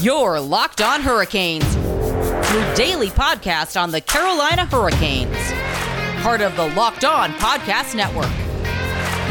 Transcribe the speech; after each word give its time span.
Your 0.00 0.38
Locked 0.38 0.80
On 0.80 1.00
Hurricanes, 1.00 1.74
your 1.74 2.74
daily 2.76 3.08
podcast 3.08 3.80
on 3.80 3.90
the 3.90 4.00
Carolina 4.00 4.64
Hurricanes. 4.64 5.36
Part 6.22 6.40
of 6.40 6.54
the 6.54 6.68
Locked 6.76 7.04
On 7.04 7.32
Podcast 7.32 7.96
Network. 7.96 8.30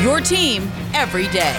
Your 0.04 0.20
team 0.20 0.70
every 0.94 1.28
day. 1.30 1.56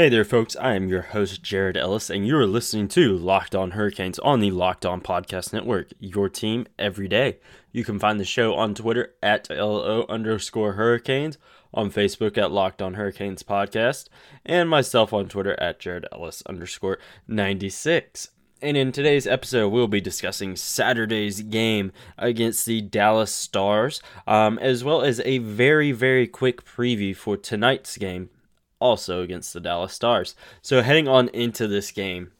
Hey 0.00 0.08
there, 0.08 0.24
folks. 0.24 0.56
I 0.56 0.76
am 0.76 0.88
your 0.88 1.02
host, 1.02 1.42
Jared 1.42 1.76
Ellis, 1.76 2.08
and 2.08 2.26
you 2.26 2.34
are 2.38 2.46
listening 2.46 2.88
to 2.88 3.18
Locked 3.18 3.54
On 3.54 3.72
Hurricanes 3.72 4.18
on 4.20 4.40
the 4.40 4.50
Locked 4.50 4.86
On 4.86 5.02
Podcast 5.02 5.52
Network, 5.52 5.92
your 5.98 6.30
team 6.30 6.66
every 6.78 7.06
day. 7.06 7.36
You 7.70 7.84
can 7.84 7.98
find 7.98 8.18
the 8.18 8.24
show 8.24 8.54
on 8.54 8.74
Twitter 8.74 9.12
at 9.22 9.50
LO 9.50 10.06
underscore 10.08 10.72
Hurricanes, 10.72 11.36
on 11.74 11.90
Facebook 11.90 12.38
at 12.38 12.50
Locked 12.50 12.80
On 12.80 12.94
Hurricanes 12.94 13.42
Podcast, 13.42 14.08
and 14.46 14.70
myself 14.70 15.12
on 15.12 15.28
Twitter 15.28 15.54
at 15.60 15.78
Jared 15.78 16.06
Ellis 16.10 16.42
underscore 16.46 16.98
96. 17.28 18.30
And 18.62 18.78
in 18.78 18.92
today's 18.92 19.26
episode, 19.26 19.68
we'll 19.68 19.86
be 19.86 20.00
discussing 20.00 20.56
Saturday's 20.56 21.42
game 21.42 21.92
against 22.16 22.64
the 22.64 22.80
Dallas 22.80 23.34
Stars, 23.34 24.00
um, 24.26 24.58
as 24.60 24.82
well 24.82 25.02
as 25.02 25.20
a 25.26 25.36
very, 25.36 25.92
very 25.92 26.26
quick 26.26 26.64
preview 26.64 27.14
for 27.14 27.36
tonight's 27.36 27.98
game 27.98 28.30
also 28.80 29.22
against 29.22 29.52
the 29.52 29.60
Dallas 29.60 29.92
Stars. 29.92 30.34
So 30.62 30.82
heading 30.82 31.08
on 31.08 31.28
into 31.28 31.68
this 31.68 31.90
game, 31.90 32.32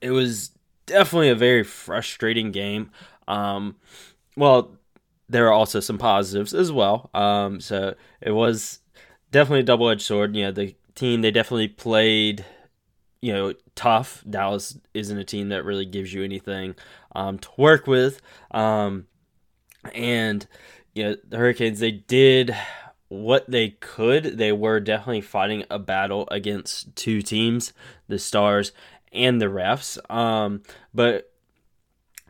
it 0.00 0.10
was 0.10 0.50
definitely 0.86 1.28
a 1.28 1.34
very 1.34 1.62
frustrating 1.62 2.50
game. 2.50 2.90
Um, 3.28 3.76
well, 4.36 4.76
there 5.28 5.46
are 5.46 5.52
also 5.52 5.80
some 5.80 5.98
positives 5.98 6.52
as 6.52 6.72
well. 6.72 7.10
Um, 7.14 7.60
so 7.60 7.94
it 8.20 8.32
was 8.32 8.80
definitely 9.30 9.60
a 9.60 9.64
double 9.64 9.88
edged 9.88 10.02
sword. 10.02 10.34
You 10.34 10.46
know, 10.46 10.52
the 10.52 10.74
team 10.94 11.22
they 11.22 11.30
definitely 11.30 11.68
played, 11.68 12.44
you 13.22 13.32
know, 13.32 13.54
tough. 13.76 14.24
Dallas 14.28 14.76
isn't 14.92 15.16
a 15.16 15.24
team 15.24 15.50
that 15.50 15.64
really 15.64 15.86
gives 15.86 16.12
you 16.12 16.24
anything 16.24 16.74
um, 17.14 17.38
to 17.38 17.48
work 17.56 17.86
with. 17.86 18.20
Um, 18.50 19.06
and 19.94 20.46
you 20.94 21.04
know, 21.04 21.16
the 21.28 21.36
Hurricanes 21.36 21.78
they 21.78 21.92
did 21.92 22.56
what 23.10 23.50
they 23.50 23.70
could. 23.80 24.38
They 24.38 24.52
were 24.52 24.80
definitely 24.80 25.20
fighting 25.20 25.64
a 25.68 25.78
battle 25.78 26.26
against 26.30 26.96
two 26.96 27.20
teams, 27.20 27.74
the 28.08 28.18
Stars 28.18 28.72
and 29.12 29.40
the 29.40 29.46
refs. 29.46 29.98
Um, 30.10 30.62
but 30.94 31.30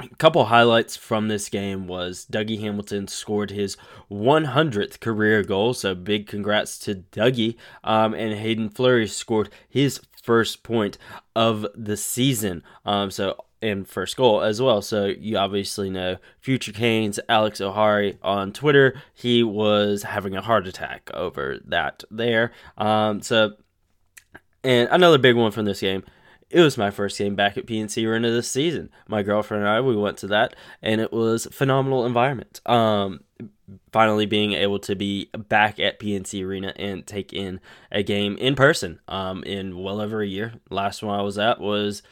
a 0.01 0.09
couple 0.17 0.47
highlights 0.47 0.97
from 0.97 1.29
this 1.29 1.51
game 1.51 1.87
was 1.87 2.27
Dougie 2.31 2.61
Hamilton 2.61 3.07
scored 3.09 3.51
his 3.51 3.77
100th 4.11 5.01
career 5.01 5.43
goal, 5.43 5.75
so 5.75 5.95
big 5.95 6.27
congrats 6.27 6.79
to 6.81 7.05
Dougie. 7.13 7.57
Um, 7.85 8.15
and 8.15 8.39
Haydn 8.39 8.71
Fleury 8.71 9.07
scored 9.07 9.51
his 9.69 10.01
first 10.23 10.63
point 10.63 10.97
of 11.37 11.67
the 11.75 11.99
season. 11.99 12.63
Um, 12.87 13.11
so 13.11 13.45
and 13.63 13.87
first 13.87 14.17
goal 14.17 14.43
as 14.43 14.61
well. 14.61 14.83
So 14.83 15.07
you 15.07 15.37
obviously 15.37 15.91
know 15.91 16.17
Future 16.41 16.73
Canes, 16.73 17.21
Alex 17.29 17.61
O'Hari 17.61 18.19
on 18.23 18.53
Twitter. 18.53 19.01
He 19.15 19.43
was 19.43 20.03
having 20.03 20.37
a 20.37 20.43
heart 20.43 20.67
attack 20.67 21.11
over 21.15 21.59
that 21.67 22.05
there. 22.11 22.53
Um, 22.79 23.23
so, 23.23 23.53
and 24.65 24.89
another 24.91 25.19
big 25.19 25.37
one 25.37 25.53
from 25.53 25.65
this 25.65 25.81
game. 25.81 26.05
It 26.49 26.61
was 26.63 26.77
my 26.77 26.91
first 26.91 27.17
game 27.17 27.37
back 27.37 27.57
at 27.57 27.67
PNC 27.67 28.05
Arena 28.05 28.29
this 28.31 28.51
season. 28.51 28.91
My 29.07 29.23
girlfriend 29.23 29.63
and 29.63 29.71
I 29.71 29.81
we 29.81 29.95
went 29.95 30.19
to 30.19 30.27
that, 30.29 30.57
and 30.83 31.01
it 31.01 31.13
was 31.13 31.47
phenomenal 31.53 32.05
environment. 32.05 32.61
Um, 32.67 33.21
finally 33.93 34.27
being 34.27 34.53
able 34.55 34.81
to 34.81 34.97
be 34.97 35.31
back 35.49 35.79
at 35.79 36.01
PNC 36.01 36.45
Arena 36.45 36.73
and 36.75 37.07
take 37.07 37.33
in 37.33 37.61
a 37.93 38.03
game 38.03 38.37
in 38.39 38.57
person. 38.57 38.99
Um, 39.07 39.45
in 39.45 39.79
well 39.79 40.01
over 40.01 40.23
a 40.23 40.27
year. 40.27 40.55
Last 40.71 41.05
one 41.05 41.19
I 41.19 41.23
was 41.23 41.39
at 41.39 41.61
was 41.61 42.03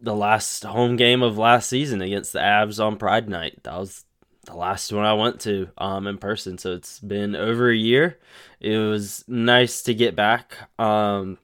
the 0.00 0.14
last 0.14 0.64
home 0.64 0.96
game 0.96 1.22
of 1.22 1.38
last 1.38 1.68
season 1.68 2.02
against 2.02 2.32
the 2.32 2.38
Avs 2.38 2.84
on 2.84 2.96
Pride 2.96 3.28
Night. 3.28 3.62
That 3.62 3.78
was 3.78 4.04
the 4.44 4.54
last 4.54 4.92
one 4.92 5.04
I 5.04 5.14
went 5.14 5.40
to 5.40 5.68
um, 5.78 6.06
in 6.06 6.18
person. 6.18 6.58
So 6.58 6.72
it's 6.72 7.00
been 7.00 7.34
over 7.34 7.70
a 7.70 7.76
year. 7.76 8.18
It 8.60 8.76
was 8.76 9.24
nice 9.26 9.82
to 9.82 9.94
get 9.94 10.16
back. 10.16 10.56
Um, 10.78 11.38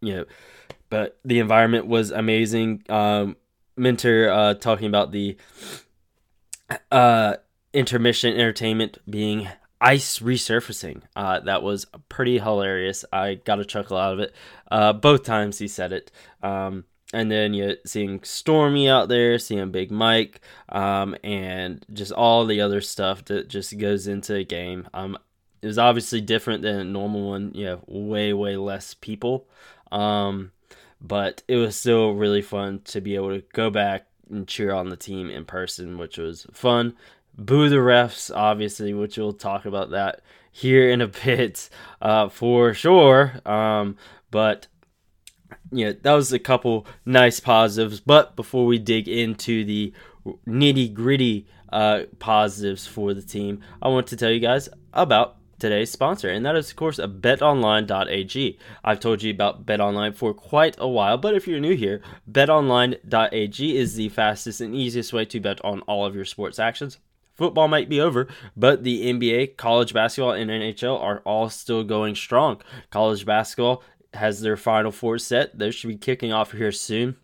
you 0.00 0.16
know, 0.16 0.24
but 0.88 1.18
the 1.24 1.38
environment 1.38 1.86
was 1.86 2.10
amazing. 2.10 2.82
Um, 2.88 3.36
Minter 3.76 4.30
uh, 4.30 4.54
talking 4.54 4.86
about 4.86 5.12
the 5.12 5.36
uh, 6.90 7.36
intermission 7.72 8.34
entertainment 8.34 8.98
being 9.08 9.48
ice 9.80 10.20
resurfacing. 10.20 11.02
Uh, 11.16 11.40
that 11.40 11.62
was 11.62 11.86
pretty 12.08 12.38
hilarious. 12.38 13.04
I 13.12 13.34
got 13.34 13.60
a 13.60 13.64
chuckle 13.64 13.96
out 13.96 14.14
of 14.14 14.20
it. 14.20 14.34
Uh, 14.70 14.92
both 14.92 15.24
times 15.24 15.58
he 15.58 15.68
said 15.68 15.92
it. 15.92 16.10
Um, 16.42 16.84
and 17.12 17.30
then 17.30 17.54
you're 17.54 17.76
seeing 17.84 18.22
Stormy 18.22 18.88
out 18.88 19.08
there, 19.08 19.38
seeing 19.38 19.70
Big 19.70 19.90
Mike, 19.90 20.40
um, 20.68 21.14
and 21.22 21.84
just 21.92 22.12
all 22.12 22.46
the 22.46 22.60
other 22.60 22.80
stuff 22.80 23.24
that 23.26 23.48
just 23.48 23.76
goes 23.78 24.06
into 24.06 24.34
a 24.34 24.44
game. 24.44 24.88
Um, 24.94 25.18
it 25.60 25.66
was 25.66 25.78
obviously 25.78 26.20
different 26.20 26.62
than 26.62 26.80
a 26.80 26.84
normal 26.84 27.28
one. 27.28 27.52
You 27.54 27.66
have 27.66 27.84
way, 27.86 28.32
way 28.32 28.56
less 28.56 28.94
people. 28.94 29.46
Um, 29.92 30.52
but 31.00 31.42
it 31.48 31.56
was 31.56 31.76
still 31.76 32.12
really 32.12 32.42
fun 32.42 32.80
to 32.86 33.00
be 33.00 33.14
able 33.14 33.30
to 33.30 33.44
go 33.52 33.70
back 33.70 34.06
and 34.30 34.48
cheer 34.48 34.72
on 34.72 34.88
the 34.88 34.96
team 34.96 35.28
in 35.28 35.44
person, 35.44 35.98
which 35.98 36.16
was 36.16 36.46
fun. 36.52 36.94
Boo 37.36 37.68
the 37.68 37.76
refs, 37.76 38.34
obviously, 38.34 38.94
which 38.94 39.18
we'll 39.18 39.32
talk 39.32 39.64
about 39.64 39.90
that 39.90 40.20
here 40.50 40.88
in 40.90 41.00
a 41.00 41.08
bit 41.24 41.68
uh, 42.00 42.28
for 42.28 42.72
sure. 42.74 43.40
Um, 43.44 43.96
but 44.30 44.66
yeah, 45.70 45.92
that 46.02 46.12
was 46.12 46.32
a 46.32 46.38
couple 46.38 46.86
nice 47.04 47.40
positives. 47.40 48.00
But 48.00 48.36
before 48.36 48.66
we 48.66 48.78
dig 48.78 49.08
into 49.08 49.64
the 49.64 49.92
nitty 50.46 50.92
gritty 50.92 51.46
uh, 51.70 52.02
positives 52.18 52.86
for 52.86 53.14
the 53.14 53.22
team, 53.22 53.60
I 53.80 53.88
want 53.88 54.06
to 54.08 54.16
tell 54.16 54.30
you 54.30 54.40
guys 54.40 54.68
about 54.92 55.36
today's 55.58 55.92
sponsor, 55.92 56.28
and 56.28 56.44
that 56.44 56.56
is, 56.56 56.70
of 56.70 56.76
course, 56.76 56.98
betonline.ag. 56.98 58.58
I've 58.82 59.00
told 59.00 59.22
you 59.22 59.30
about 59.30 59.64
betonline 59.64 60.16
for 60.16 60.34
quite 60.34 60.74
a 60.78 60.88
while, 60.88 61.18
but 61.18 61.34
if 61.34 61.46
you're 61.46 61.60
new 61.60 61.76
here, 61.76 62.02
betonline.ag 62.30 63.76
is 63.76 63.94
the 63.94 64.08
fastest 64.08 64.60
and 64.60 64.74
easiest 64.74 65.12
way 65.12 65.24
to 65.26 65.38
bet 65.38 65.64
on 65.64 65.80
all 65.82 66.04
of 66.04 66.16
your 66.16 66.24
sports 66.24 66.58
actions. 66.58 66.98
Football 67.34 67.68
might 67.68 67.88
be 67.88 68.00
over, 68.00 68.28
but 68.56 68.84
the 68.84 69.06
NBA, 69.06 69.56
college 69.56 69.94
basketball, 69.94 70.32
and 70.32 70.50
NHL 70.50 71.00
are 71.00 71.20
all 71.24 71.48
still 71.48 71.82
going 71.82 72.14
strong. 72.14 72.60
College 72.90 73.24
basketball 73.24 73.82
has 74.14 74.40
their 74.40 74.56
final 74.56 74.90
four 74.90 75.18
set. 75.18 75.58
They 75.58 75.70
should 75.70 75.88
be 75.88 75.96
kicking 75.96 76.32
off 76.32 76.52
here 76.52 76.72
soon. 76.72 77.16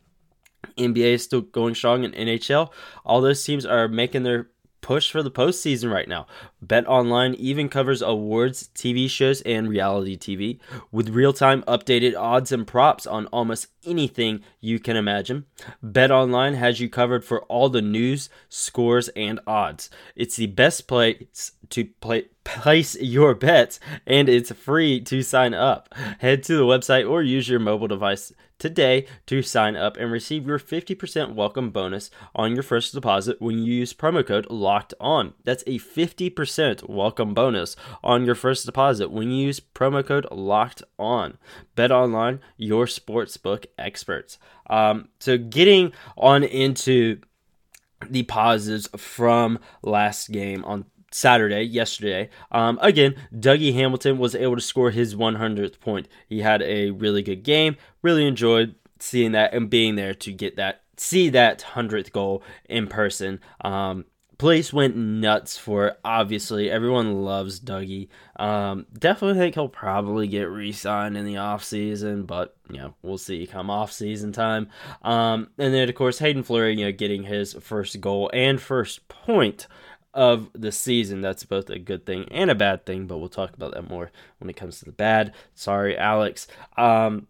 NBA 0.76 1.14
is 1.14 1.24
still 1.24 1.42
going 1.42 1.74
strong 1.74 2.04
in 2.04 2.12
NHL. 2.12 2.70
All 3.04 3.20
those 3.20 3.42
teams 3.44 3.64
are 3.64 3.88
making 3.88 4.22
their 4.24 4.48
push 4.80 5.10
for 5.10 5.22
the 5.22 5.30
postseason 5.30 5.92
right 5.92 6.08
now. 6.08 6.26
Bet 6.62 6.86
Online 6.86 7.34
even 7.34 7.68
covers 7.68 8.00
awards, 8.00 8.70
TV 8.74 9.08
shows, 9.10 9.40
and 9.42 9.68
reality 9.68 10.16
TV 10.16 10.58
with 10.90 11.10
real 11.10 11.32
time 11.32 11.62
updated 11.62 12.18
odds 12.18 12.52
and 12.52 12.66
props 12.66 13.06
on 13.06 13.26
almost 13.26 13.66
anything 13.84 14.42
you 14.60 14.78
can 14.78 14.96
imagine. 14.96 15.44
Bet 15.82 16.10
Online 16.10 16.54
has 16.54 16.80
you 16.80 16.88
covered 16.88 17.24
for 17.24 17.42
all 17.44 17.68
the 17.68 17.82
news, 17.82 18.28
scores, 18.48 19.08
and 19.10 19.40
odds. 19.46 19.90
It's 20.16 20.36
the 20.36 20.46
best 20.46 20.88
place 20.88 21.52
to 21.70 21.84
play 22.00 22.26
place 22.44 22.96
your 22.96 23.34
bets 23.34 23.78
and 24.06 24.28
it's 24.28 24.50
free 24.52 25.00
to 25.02 25.22
sign 25.22 25.52
up. 25.52 25.94
Head 26.20 26.42
to 26.44 26.56
the 26.56 26.62
website 26.62 27.08
or 27.08 27.22
use 27.22 27.48
your 27.48 27.60
mobile 27.60 27.88
device 27.88 28.32
today 28.58 29.06
to 29.26 29.42
sign 29.42 29.76
up 29.76 29.96
and 29.96 30.10
receive 30.10 30.46
your 30.46 30.58
50% 30.58 31.34
welcome 31.34 31.70
bonus 31.70 32.10
on 32.34 32.54
your 32.54 32.62
first 32.62 32.94
deposit 32.94 33.40
when 33.40 33.58
you 33.58 33.74
use 33.74 33.92
promo 33.92 34.26
code 34.26 34.46
locked 34.50 34.94
on. 34.98 35.34
That's 35.44 35.62
a 35.66 35.78
50% 35.78 36.88
welcome 36.88 37.34
bonus 37.34 37.76
on 38.02 38.24
your 38.24 38.34
first 38.34 38.66
deposit 38.66 39.10
when 39.10 39.30
you 39.30 39.46
use 39.46 39.60
promo 39.60 40.04
code 40.04 40.26
locked 40.32 40.82
on. 40.98 41.38
Bet 41.74 41.92
online, 41.92 42.40
your 42.56 42.86
sportsbook 42.86 43.66
experts. 43.78 44.38
Um, 44.70 45.08
so 45.20 45.36
getting 45.36 45.92
on 46.16 46.44
into 46.44 47.20
the 48.08 48.22
positives 48.24 48.88
from 48.96 49.58
last 49.82 50.30
game 50.30 50.64
on 50.64 50.86
Saturday, 51.10 51.62
yesterday. 51.62 52.28
Um, 52.50 52.78
again, 52.82 53.14
Dougie 53.34 53.74
Hamilton 53.74 54.18
was 54.18 54.34
able 54.34 54.56
to 54.56 54.62
score 54.62 54.90
his 54.90 55.14
100th 55.14 55.80
point. 55.80 56.08
He 56.26 56.40
had 56.40 56.62
a 56.62 56.90
really 56.90 57.22
good 57.22 57.42
game. 57.42 57.76
Really 58.02 58.26
enjoyed 58.26 58.74
seeing 59.00 59.32
that 59.32 59.54
and 59.54 59.70
being 59.70 59.96
there 59.96 60.14
to 60.14 60.32
get 60.32 60.56
that, 60.56 60.82
see 60.96 61.28
that 61.30 61.64
100th 61.74 62.12
goal 62.12 62.42
in 62.68 62.86
person. 62.88 63.40
Um, 63.62 64.04
place 64.38 64.72
went 64.72 64.96
nuts 64.96 65.58
for 65.58 65.88
it. 65.88 66.00
Obviously, 66.04 66.70
everyone 66.70 67.24
loves 67.24 67.60
Dougie. 67.60 68.08
Um, 68.36 68.86
definitely 68.96 69.38
think 69.38 69.54
he'll 69.54 69.68
probably 69.68 70.28
get 70.28 70.44
re-signed 70.44 71.16
in 71.16 71.26
the 71.26 71.36
off 71.36 71.64
season, 71.64 72.22
but 72.22 72.56
you 72.70 72.78
know 72.78 72.94
we'll 73.02 73.18
see 73.18 73.46
come 73.46 73.68
off 73.68 73.92
season 73.92 74.32
time. 74.32 74.68
Um, 75.02 75.48
and 75.58 75.74
then 75.74 75.88
of 75.88 75.94
course 75.96 76.20
Haydn 76.20 76.44
Fleury, 76.44 76.78
you 76.78 76.84
know, 76.86 76.92
getting 76.92 77.24
his 77.24 77.54
first 77.54 78.00
goal 78.00 78.30
and 78.32 78.60
first 78.60 79.08
point 79.08 79.66
of 80.14 80.48
the 80.52 80.72
season. 80.72 81.20
That's 81.20 81.44
both 81.44 81.70
a 81.70 81.78
good 81.78 82.06
thing 82.06 82.26
and 82.30 82.50
a 82.50 82.54
bad 82.54 82.86
thing, 82.86 83.06
but 83.06 83.18
we'll 83.18 83.28
talk 83.28 83.54
about 83.54 83.74
that 83.74 83.88
more 83.88 84.10
when 84.38 84.50
it 84.50 84.56
comes 84.56 84.78
to 84.78 84.84
the 84.84 84.92
bad. 84.92 85.34
Sorry, 85.54 85.96
Alex. 85.96 86.46
Um, 86.76 87.26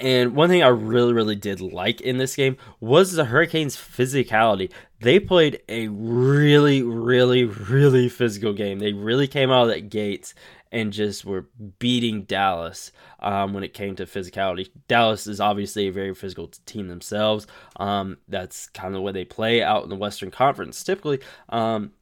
and 0.00 0.34
one 0.34 0.48
thing 0.48 0.62
I 0.62 0.68
really, 0.68 1.12
really 1.12 1.36
did 1.36 1.60
like 1.60 2.00
in 2.00 2.18
this 2.18 2.36
game 2.36 2.56
was 2.80 3.12
the 3.12 3.26
Hurricanes' 3.26 3.76
physicality. 3.76 4.70
They 5.00 5.20
played 5.20 5.60
a 5.68 5.88
really, 5.88 6.82
really, 6.82 7.44
really 7.44 8.08
physical 8.08 8.52
game. 8.52 8.78
They 8.78 8.92
really 8.92 9.26
came 9.26 9.50
out 9.50 9.64
of 9.64 9.68
that 9.68 9.90
gates 9.90 10.34
and 10.72 10.92
just 10.92 11.24
were 11.24 11.46
beating 11.78 12.22
Dallas 12.22 12.92
um, 13.20 13.54
when 13.54 13.64
it 13.64 13.72
came 13.72 13.96
to 13.96 14.06
physicality. 14.06 14.68
Dallas 14.88 15.26
is 15.26 15.40
obviously 15.40 15.86
a 15.86 15.92
very 15.92 16.14
physical 16.14 16.48
team 16.66 16.88
themselves. 16.88 17.46
Um, 17.76 18.18
that's 18.28 18.68
kind 18.70 18.88
of 18.88 18.94
the 18.94 19.02
way 19.02 19.12
they 19.12 19.24
play 19.24 19.62
out 19.62 19.84
in 19.84 19.90
the 19.90 19.96
Western 19.96 20.30
Conference 20.30 20.82
typically. 20.82 21.20
Um, 21.48 21.92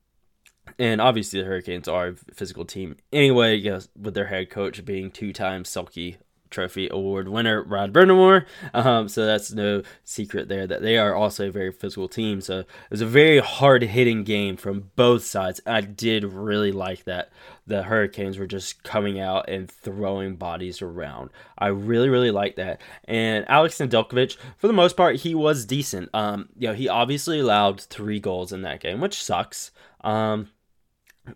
and 0.79 1.01
obviously 1.01 1.41
the 1.41 1.47
Hurricanes 1.47 1.89
are 1.89 2.09
a 2.09 2.17
physical 2.33 2.65
team 2.65 2.97
anyway, 3.13 3.63
with 3.97 4.15
their 4.15 4.27
head 4.27 4.51
coach 4.51 4.83
being 4.85 5.11
two-time 5.11 5.65
Selke 5.65 6.17
Trophy 6.55 6.89
Award 6.91 7.29
winner 7.29 7.65
Rod 7.65 7.93
Brind'Amour. 7.93 8.47
Um, 8.73 9.09
so 9.09 9.27
that's 9.27 9.53
no 9.53 9.83
secret 10.05 10.49
there 10.49 10.69
that 10.69 10.83
they 10.83 10.97
are 10.97 11.15
also 11.15 11.49
a 11.49 11.53
very 11.53 11.73
physical 11.73 12.09
team. 12.09 12.41
So 12.41 12.61
it 12.61 12.67
was 12.91 13.01
a 13.01 13.07
very 13.07 13.41
hard 13.41 13.83
hitting 13.83 14.23
game 14.23 14.57
from 14.57 14.91
both 14.95 15.25
sides. 15.25 15.61
I 15.67 15.81
did 15.81 16.23
really 16.23 16.71
like 16.71 17.05
that. 17.05 17.33
The 17.67 17.83
Hurricanes 17.83 18.39
were 18.39 18.47
just 18.47 18.85
coming 18.85 19.19
out 19.19 19.49
and 19.49 19.69
throwing 19.69 20.37
bodies 20.37 20.81
around. 20.81 21.31
I 21.59 21.69
really, 21.69 22.09
really 22.09 22.31
like 22.31 22.55
that. 22.57 22.81
And 23.05 23.45
Alex 23.49 23.79
Nedeljkovic, 23.79 24.37
for 24.57 24.69
the 24.69 24.73
most 24.73 24.97
part, 24.97 25.17
he 25.17 25.35
was 25.35 25.65
decent. 25.65 26.09
Um, 26.15 26.51
you 26.57 26.69
know, 26.69 26.75
he 26.75 26.89
obviously 26.89 27.41
allowed 27.41 27.81
three 27.81 28.21
goals 28.21 28.53
in 28.53 28.63
that 28.63 28.81
game, 28.81 29.01
which 29.01 29.21
sucks. 29.21 29.73
Um, 30.03 30.51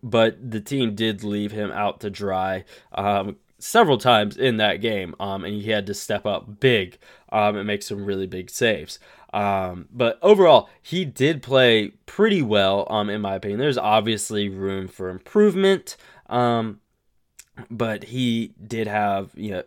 but 0.02 0.50
the 0.50 0.60
team 0.60 0.94
did 0.94 1.24
leave 1.24 1.52
him 1.52 1.70
out 1.70 2.00
to 2.00 2.10
dry. 2.10 2.64
Um, 2.92 3.36
several 3.58 3.98
times 3.98 4.36
in 4.36 4.56
that 4.58 4.76
game, 4.80 5.14
um, 5.20 5.44
and 5.44 5.54
he 5.54 5.70
had 5.70 5.86
to 5.86 5.94
step 5.94 6.26
up 6.26 6.60
big 6.60 6.98
um, 7.30 7.56
and 7.56 7.66
make 7.66 7.82
some 7.82 8.04
really 8.04 8.26
big 8.26 8.50
saves. 8.50 8.98
Um, 9.32 9.88
but 9.92 10.18
overall, 10.22 10.70
he 10.82 11.04
did 11.04 11.42
play 11.42 11.88
pretty 12.06 12.42
well, 12.42 12.86
um, 12.90 13.10
in 13.10 13.20
my 13.20 13.34
opinion. 13.34 13.60
There's 13.60 13.78
obviously 13.78 14.48
room 14.48 14.88
for 14.88 15.10
improvement, 15.10 15.96
um, 16.28 16.80
but 17.70 18.04
he 18.04 18.54
did 18.64 18.86
have 18.86 19.30
you 19.34 19.50
know 19.50 19.62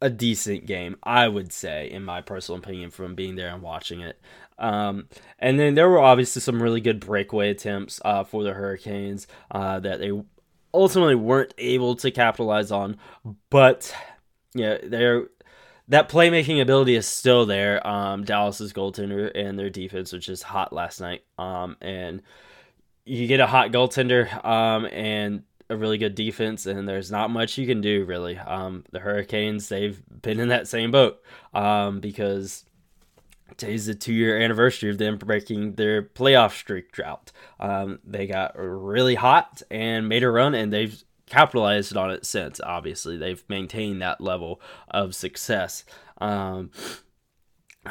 a 0.00 0.10
decent 0.10 0.66
game, 0.66 0.96
I 1.02 1.28
would 1.28 1.52
say, 1.52 1.90
in 1.90 2.04
my 2.04 2.20
personal 2.20 2.58
opinion, 2.58 2.90
from 2.90 3.14
being 3.14 3.36
there 3.36 3.48
and 3.48 3.62
watching 3.62 4.00
it. 4.00 4.20
Um, 4.58 5.08
and 5.38 5.58
then 5.58 5.74
there 5.74 5.88
were 5.88 6.00
obviously 6.00 6.40
some 6.40 6.62
really 6.62 6.80
good 6.80 7.00
breakaway 7.00 7.50
attempts 7.50 8.00
uh, 8.04 8.24
for 8.24 8.42
the 8.42 8.54
Hurricanes 8.54 9.26
uh, 9.50 9.80
that 9.80 10.00
they 10.00 10.12
ultimately 10.76 11.14
weren't 11.14 11.54
able 11.58 11.96
to 11.96 12.10
capitalize 12.10 12.70
on. 12.70 12.98
But 13.50 13.94
yeah, 14.54 14.78
they're 14.82 15.28
that 15.88 16.08
playmaking 16.08 16.60
ability 16.60 16.96
is 16.96 17.06
still 17.06 17.46
there. 17.46 17.84
Um, 17.86 18.24
Dallas's 18.24 18.72
goaltender 18.72 19.30
and 19.34 19.58
their 19.58 19.70
defense, 19.70 20.12
which 20.12 20.28
is 20.28 20.42
hot 20.42 20.72
last 20.72 21.00
night. 21.00 21.22
Um, 21.38 21.76
and 21.80 22.22
you 23.04 23.26
get 23.26 23.40
a 23.40 23.46
hot 23.46 23.70
goaltender, 23.70 24.44
um, 24.44 24.86
and 24.86 25.44
a 25.68 25.76
really 25.76 25.98
good 25.98 26.14
defense, 26.14 26.66
and 26.66 26.88
there's 26.88 27.10
not 27.10 27.30
much 27.30 27.58
you 27.58 27.66
can 27.66 27.80
do 27.80 28.04
really. 28.04 28.38
Um, 28.38 28.84
the 28.92 29.00
Hurricanes, 29.00 29.68
they've 29.68 30.00
been 30.22 30.40
in 30.40 30.48
that 30.48 30.68
same 30.68 30.90
boat, 30.90 31.22
um, 31.54 32.00
because 32.00 32.64
Today's 33.56 33.86
the 33.86 33.94
two 33.94 34.12
year 34.12 34.38
anniversary 34.38 34.90
of 34.90 34.98
them 34.98 35.18
breaking 35.18 35.74
their 35.74 36.02
playoff 36.02 36.52
streak 36.52 36.92
drought. 36.92 37.32
Um, 37.60 38.00
they 38.04 38.26
got 38.26 38.52
really 38.56 39.14
hot 39.14 39.62
and 39.70 40.08
made 40.08 40.22
a 40.22 40.30
run, 40.30 40.54
and 40.54 40.72
they've 40.72 41.02
capitalized 41.26 41.96
on 41.96 42.10
it 42.10 42.26
since. 42.26 42.60
Obviously, 42.60 43.16
they've 43.16 43.42
maintained 43.48 44.02
that 44.02 44.20
level 44.20 44.60
of 44.88 45.14
success. 45.14 45.84
Um, 46.18 46.70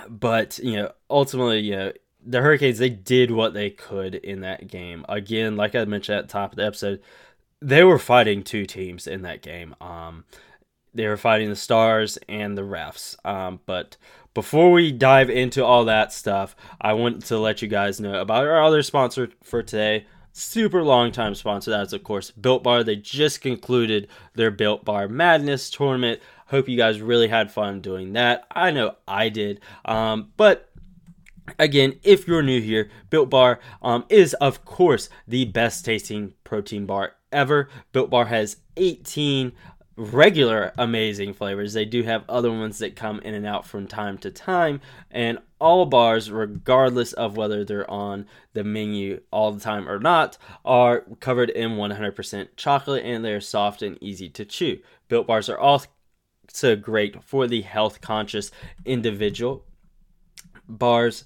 but 0.09 0.57
you 0.59 0.75
know, 0.75 0.91
ultimately, 1.09 1.61
you 1.61 1.75
know, 1.75 1.91
the 2.25 2.41
Hurricanes 2.41 2.79
they 2.79 2.89
did 2.89 3.31
what 3.31 3.53
they 3.53 3.69
could 3.69 4.15
in 4.15 4.41
that 4.41 4.67
game. 4.67 5.05
Again, 5.07 5.55
like 5.55 5.75
I 5.75 5.85
mentioned 5.85 6.17
at 6.17 6.27
the 6.27 6.31
top 6.31 6.51
of 6.51 6.57
the 6.57 6.65
episode, 6.65 7.01
they 7.61 7.83
were 7.83 7.99
fighting 7.99 8.43
two 8.43 8.65
teams 8.65 9.07
in 9.07 9.21
that 9.21 9.41
game. 9.41 9.75
Um, 9.79 10.25
they 10.93 11.07
were 11.07 11.17
fighting 11.17 11.49
the 11.49 11.55
Stars 11.55 12.17
and 12.27 12.57
the 12.57 12.63
refs. 12.63 13.15
Um, 13.25 13.59
but 13.65 13.97
before 14.35 14.71
we 14.71 14.91
dive 14.91 15.31
into 15.31 15.65
all 15.65 15.85
that 15.85 16.13
stuff, 16.13 16.55
I 16.79 16.93
want 16.93 17.25
to 17.25 17.39
let 17.39 17.63
you 17.63 17.67
guys 17.67 17.99
know 17.99 18.21
about 18.21 18.45
our 18.45 18.61
other 18.61 18.83
sponsor 18.83 19.29
for 19.41 19.63
today. 19.63 20.05
Super 20.33 20.83
long 20.83 21.13
time 21.13 21.33
sponsor. 21.33 21.71
That's, 21.71 21.93
of 21.93 22.03
course, 22.03 22.31
Built 22.31 22.61
Bar. 22.61 22.83
They 22.83 22.97
just 22.97 23.39
concluded 23.39 24.09
their 24.35 24.51
Built 24.51 24.83
Bar 24.83 25.07
Madness 25.07 25.69
tournament. 25.69 26.19
Hope 26.47 26.67
you 26.67 26.75
guys 26.75 27.01
really 27.01 27.29
had 27.29 27.49
fun 27.49 27.79
doing 27.79 28.13
that. 28.13 28.45
I 28.51 28.71
know 28.71 28.97
I 29.07 29.29
did. 29.29 29.61
Um, 29.85 30.33
but 30.37 30.69
Again, 31.59 31.99
if 32.01 32.27
you're 32.27 32.41
new 32.41 32.59
here, 32.59 32.89
Built 33.11 33.29
Bar 33.29 33.59
um, 33.83 34.05
is, 34.09 34.33
of 34.35 34.65
course, 34.65 35.09
the 35.27 35.45
best 35.45 35.85
tasting 35.85 36.33
protein 36.43 36.87
bar 36.87 37.13
ever. 37.31 37.69
Built 37.91 38.09
Bar 38.09 38.25
has 38.25 38.57
18 38.77 39.51
regular 39.97 40.73
amazing 40.77 41.33
flavors. 41.33 41.73
They 41.73 41.85
do 41.85 42.03
have 42.03 42.23
other 42.27 42.51
ones 42.51 42.79
that 42.79 42.95
come 42.95 43.19
in 43.21 43.33
and 43.33 43.45
out 43.45 43.65
from 43.65 43.87
time 43.87 44.17
to 44.19 44.31
time, 44.31 44.81
and 45.09 45.39
all 45.59 45.85
bars, 45.85 46.29
regardless 46.29 47.13
of 47.13 47.37
whether 47.37 47.63
they're 47.63 47.89
on 47.89 48.25
the 48.53 48.63
menu 48.63 49.21
all 49.31 49.51
the 49.51 49.59
time 49.59 49.87
or 49.89 49.99
not, 49.99 50.37
are 50.63 51.05
covered 51.19 51.49
in 51.49 51.71
100% 51.71 52.49
chocolate 52.57 53.05
and 53.05 53.23
they're 53.23 53.41
soft 53.41 53.81
and 53.81 53.97
easy 54.01 54.29
to 54.29 54.45
chew. 54.45 54.79
Built 55.07 55.27
bars 55.27 55.49
are 55.49 55.57
also 55.57 55.87
great 56.81 57.23
for 57.23 57.47
the 57.47 57.61
health 57.61 58.01
conscious 58.01 58.51
individual. 58.83 59.65
Bars 60.67 61.23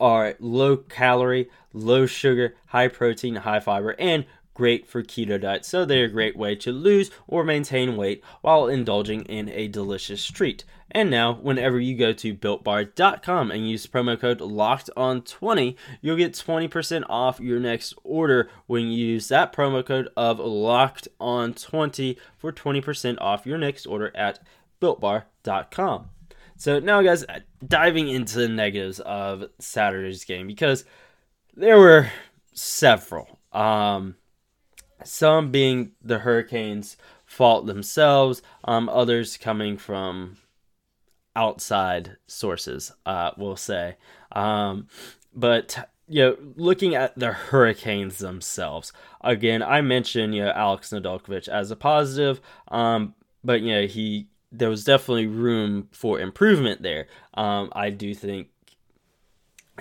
are 0.00 0.34
low 0.40 0.76
calorie, 0.78 1.48
low 1.72 2.06
sugar, 2.06 2.56
high 2.66 2.88
protein, 2.88 3.36
high 3.36 3.60
fiber, 3.60 3.94
and 3.98 4.26
great 4.54 4.86
for 4.86 5.02
keto 5.02 5.40
diet, 5.40 5.64
so 5.64 5.84
they're 5.84 6.04
a 6.04 6.08
great 6.08 6.36
way 6.36 6.54
to 6.56 6.72
lose 6.72 7.10
or 7.26 7.44
maintain 7.44 7.96
weight 7.96 8.22
while 8.42 8.66
indulging 8.66 9.22
in 9.22 9.48
a 9.48 9.68
delicious 9.68 10.26
treat. 10.26 10.64
And 10.92 11.08
now, 11.08 11.34
whenever 11.34 11.78
you 11.78 11.96
go 11.96 12.12
to 12.12 12.34
builtbar.com 12.34 13.50
and 13.50 13.68
use 13.68 13.86
promo 13.86 14.18
code 14.18 14.40
locked 14.40 14.90
on 14.96 15.22
20, 15.22 15.76
you'll 16.00 16.16
get 16.16 16.32
20% 16.32 17.04
off 17.08 17.38
your 17.38 17.60
next 17.60 17.94
order 18.02 18.50
when 18.66 18.86
you 18.86 19.06
use 19.06 19.28
that 19.28 19.52
promo 19.52 19.86
code 19.86 20.08
of 20.16 20.40
locked 20.40 21.06
on 21.20 21.54
20 21.54 22.18
for 22.36 22.52
20% 22.52 23.18
off 23.20 23.46
your 23.46 23.58
next 23.58 23.86
order 23.86 24.10
at 24.16 24.40
builtbar.com. 24.80 26.10
So 26.56 26.78
now 26.78 27.00
guys, 27.02 27.24
diving 27.66 28.08
into 28.08 28.38
the 28.38 28.48
negatives 28.48 29.00
of 29.00 29.44
Saturday's 29.58 30.24
game 30.24 30.46
because 30.46 30.84
there 31.54 31.78
were 31.78 32.10
several. 32.52 33.38
Um 33.52 34.16
some 35.04 35.50
being 35.50 35.92
the 36.02 36.20
Hurricanes' 36.20 36.96
fault 37.24 37.66
themselves, 37.66 38.42
um, 38.64 38.88
others 38.88 39.36
coming 39.36 39.76
from 39.76 40.36
outside 41.36 42.16
sources, 42.26 42.92
uh, 43.06 43.30
we'll 43.36 43.56
say. 43.56 43.96
Um, 44.32 44.88
but 45.34 45.90
you 46.08 46.22
know, 46.22 46.36
looking 46.56 46.94
at 46.94 47.16
the 47.16 47.32
Hurricanes 47.32 48.18
themselves, 48.18 48.92
again, 49.20 49.62
I 49.62 49.80
mentioned 49.80 50.34
you 50.34 50.44
know 50.44 50.50
Alex 50.50 50.90
Nedeljkovic 50.90 51.48
as 51.48 51.70
a 51.70 51.76
positive, 51.76 52.40
um, 52.68 53.14
but 53.44 53.60
you 53.60 53.74
know 53.74 53.86
he 53.86 54.26
there 54.52 54.68
was 54.68 54.84
definitely 54.84 55.28
room 55.28 55.88
for 55.92 56.18
improvement 56.18 56.82
there. 56.82 57.06
Um, 57.34 57.70
I 57.72 57.90
do 57.90 58.14
think 58.14 58.48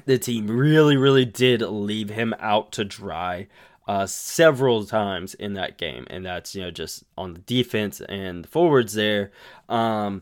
the 0.06 0.18
team 0.18 0.48
really, 0.48 0.98
really 0.98 1.26
did 1.26 1.62
leave 1.62 2.10
him 2.10 2.34
out 2.40 2.72
to 2.74 2.86
dry 2.86 3.48
uh, 3.90 4.06
several 4.06 4.86
times 4.86 5.34
in 5.34 5.56
that 5.56 5.80
game, 5.80 6.06
and 6.12 6.24
that's 6.24 6.54
you 6.54 6.62
know 6.62 6.70
just 6.70 7.04
on 7.18 7.34
the 7.34 7.40
defense 7.40 8.00
and 8.02 8.44
the 8.44 8.48
forwards 8.48 8.94
there. 8.94 9.32
Um, 9.68 10.22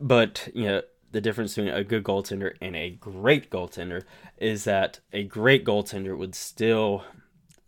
but 0.00 0.48
you 0.56 0.64
know 0.64 0.82
the 1.12 1.20
difference 1.20 1.54
between 1.54 1.72
a 1.72 1.84
good 1.84 2.02
goaltender 2.02 2.54
and 2.60 2.74
a 2.74 2.90
great 2.90 3.48
goaltender 3.48 4.02
is 4.38 4.64
that 4.64 4.98
a 5.12 5.22
great 5.22 5.64
goaltender 5.64 6.18
would 6.18 6.34
still 6.34 7.04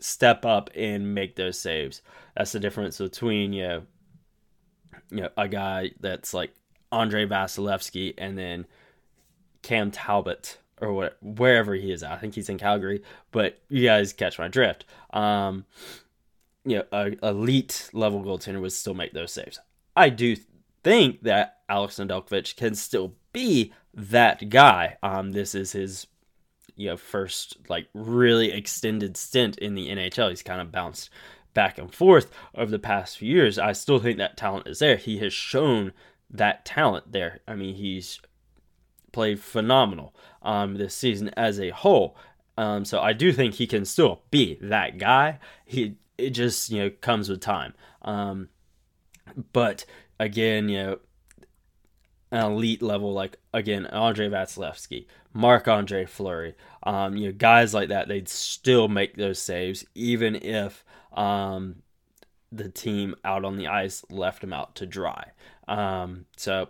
step 0.00 0.44
up 0.44 0.70
and 0.74 1.14
make 1.14 1.36
those 1.36 1.56
saves. 1.56 2.02
That's 2.36 2.50
the 2.50 2.58
difference 2.58 2.98
between 2.98 3.52
you 3.52 3.68
know, 3.68 3.82
you 5.10 5.20
know 5.20 5.28
a 5.36 5.46
guy 5.46 5.92
that's 6.00 6.34
like 6.34 6.52
Andrei 6.90 7.26
Vasilevskiy 7.26 8.14
and 8.18 8.36
then 8.36 8.66
Cam 9.62 9.92
Talbot 9.92 10.58
or 10.80 10.92
what, 10.92 11.16
wherever 11.20 11.74
he 11.74 11.92
is. 11.92 12.02
I 12.02 12.16
think 12.16 12.34
he's 12.34 12.48
in 12.48 12.58
Calgary, 12.58 13.02
but 13.30 13.58
you 13.68 13.84
guys 13.84 14.12
catch 14.12 14.38
my 14.38 14.48
drift. 14.48 14.84
Um, 15.12 15.64
you 16.64 16.78
know, 16.78 16.84
a 16.92 17.28
elite 17.28 17.90
level 17.92 18.22
goaltender 18.22 18.60
would 18.60 18.72
still 18.72 18.94
make 18.94 19.12
those 19.12 19.32
saves. 19.32 19.58
I 19.96 20.08
do 20.08 20.36
think 20.82 21.22
that 21.22 21.58
Alex 21.68 21.96
Nedeljkovic 21.96 22.56
can 22.56 22.74
still 22.74 23.14
be 23.32 23.72
that 23.94 24.48
guy. 24.48 24.96
Um, 25.02 25.32
this 25.32 25.54
is 25.54 25.72
his 25.72 26.06
you 26.76 26.88
know 26.88 26.96
first 26.96 27.56
like 27.68 27.88
really 27.94 28.50
extended 28.50 29.16
stint 29.16 29.58
in 29.58 29.74
the 29.74 29.88
NHL. 29.88 30.30
He's 30.30 30.42
kind 30.42 30.60
of 30.60 30.72
bounced 30.72 31.10
back 31.54 31.78
and 31.78 31.94
forth 31.94 32.30
over 32.54 32.70
the 32.70 32.78
past 32.78 33.18
few 33.18 33.34
years. 33.34 33.58
I 33.58 33.72
still 33.72 33.98
think 33.98 34.18
that 34.18 34.36
talent 34.36 34.66
is 34.66 34.78
there. 34.78 34.96
He 34.96 35.18
has 35.18 35.32
shown 35.32 35.92
that 36.30 36.64
talent 36.64 37.12
there. 37.12 37.40
I 37.46 37.54
mean, 37.54 37.74
he's 37.74 38.20
played 39.12 39.40
phenomenal 39.40 40.14
um, 40.42 40.74
this 40.74 40.94
season 40.94 41.30
as 41.36 41.60
a 41.60 41.70
whole. 41.70 42.16
Um, 42.56 42.84
so 42.84 43.00
I 43.00 43.12
do 43.12 43.32
think 43.32 43.54
he 43.54 43.66
can 43.66 43.84
still 43.84 44.22
be 44.30 44.58
that 44.60 44.98
guy. 44.98 45.38
He 45.64 45.96
it 46.18 46.30
just 46.30 46.70
you 46.70 46.82
know 46.82 46.90
comes 47.00 47.28
with 47.28 47.40
time. 47.40 47.74
Um, 48.02 48.48
but 49.52 49.84
again, 50.18 50.68
you 50.68 50.82
know, 50.82 50.98
an 52.30 52.52
elite 52.52 52.82
level 52.82 53.12
like 53.12 53.38
again 53.52 53.86
Andrei 53.86 54.28
Vasilevskiy, 54.28 55.06
Marc 55.32 55.68
Andre 55.68 56.04
Fleury, 56.04 56.54
um, 56.82 57.16
you 57.16 57.26
know 57.26 57.32
guys 57.32 57.72
like 57.72 57.88
that, 57.88 58.08
they'd 58.08 58.28
still 58.28 58.88
make 58.88 59.16
those 59.16 59.38
saves 59.38 59.84
even 59.94 60.36
if 60.36 60.84
um, 61.12 61.76
the 62.50 62.68
team 62.68 63.14
out 63.24 63.44
on 63.44 63.56
the 63.56 63.66
ice 63.68 64.04
left 64.10 64.44
him 64.44 64.52
out 64.52 64.74
to 64.76 64.86
dry. 64.86 65.30
Um, 65.68 66.26
so 66.36 66.68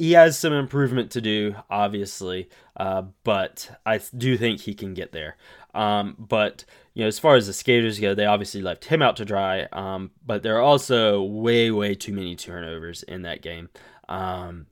he 0.00 0.12
has 0.12 0.38
some 0.38 0.54
improvement 0.54 1.10
to 1.10 1.20
do, 1.20 1.54
obviously, 1.68 2.48
uh, 2.78 3.02
but 3.22 3.70
I 3.84 4.00
do 4.16 4.38
think 4.38 4.62
he 4.62 4.72
can 4.72 4.94
get 4.94 5.12
there. 5.12 5.36
Um, 5.74 6.16
but 6.18 6.64
you 6.94 7.02
know, 7.02 7.08
as 7.08 7.18
far 7.18 7.36
as 7.36 7.46
the 7.46 7.52
skaters 7.52 8.00
go, 8.00 8.14
they 8.14 8.24
obviously 8.24 8.62
left 8.62 8.86
him 8.86 9.02
out 9.02 9.16
to 9.16 9.26
dry. 9.26 9.68
Um, 9.72 10.12
but 10.24 10.42
there 10.42 10.56
are 10.56 10.62
also 10.62 11.22
way, 11.22 11.70
way 11.70 11.94
too 11.94 12.14
many 12.14 12.34
turnovers 12.34 13.02
in 13.02 13.20
that 13.22 13.42
game. 13.42 13.68
Um, 14.08 14.68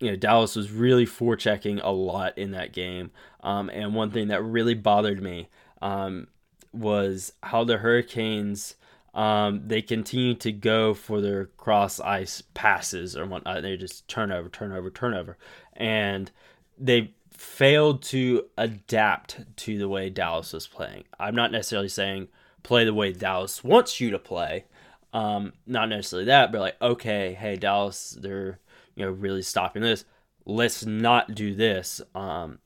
you 0.00 0.10
know, 0.10 0.16
Dallas 0.16 0.54
was 0.54 0.70
really 0.70 1.06
forechecking 1.06 1.80
a 1.82 1.90
lot 1.90 2.36
in 2.36 2.50
that 2.50 2.74
game. 2.74 3.12
Um, 3.42 3.70
and 3.70 3.94
one 3.94 4.10
thing 4.10 4.28
that 4.28 4.42
really 4.42 4.74
bothered 4.74 5.22
me 5.22 5.48
um, 5.80 6.28
was 6.74 7.32
how 7.42 7.64
the 7.64 7.78
Hurricanes 7.78 8.74
um, 9.16 9.62
they 9.66 9.80
continue 9.80 10.34
to 10.34 10.52
go 10.52 10.92
for 10.92 11.22
their 11.22 11.46
cross 11.46 11.98
ice 11.98 12.42
passes 12.52 13.16
or 13.16 13.24
whatnot. 13.24 13.62
They 13.62 13.78
just 13.78 14.06
turnover, 14.08 14.50
turnover, 14.50 14.90
turnover, 14.90 15.38
and 15.72 16.30
they 16.78 17.14
failed 17.32 18.02
to 18.02 18.44
adapt 18.58 19.56
to 19.56 19.78
the 19.78 19.88
way 19.88 20.10
Dallas 20.10 20.52
was 20.52 20.66
playing. 20.66 21.04
I'm 21.18 21.34
not 21.34 21.50
necessarily 21.50 21.88
saying 21.88 22.28
play 22.62 22.84
the 22.84 22.92
way 22.92 23.12
Dallas 23.12 23.64
wants 23.64 24.00
you 24.00 24.10
to 24.10 24.18
play. 24.18 24.66
Um, 25.14 25.54
not 25.66 25.88
necessarily 25.88 26.26
that, 26.26 26.52
but 26.52 26.60
like, 26.60 26.82
okay, 26.82 27.32
hey, 27.32 27.56
Dallas, 27.56 28.18
they're 28.20 28.58
you 28.96 29.06
know 29.06 29.10
really 29.10 29.42
stopping 29.42 29.80
this. 29.80 30.04
Let's 30.44 30.84
not 30.84 31.34
do 31.34 31.54
this. 31.54 32.02
Um, 32.14 32.58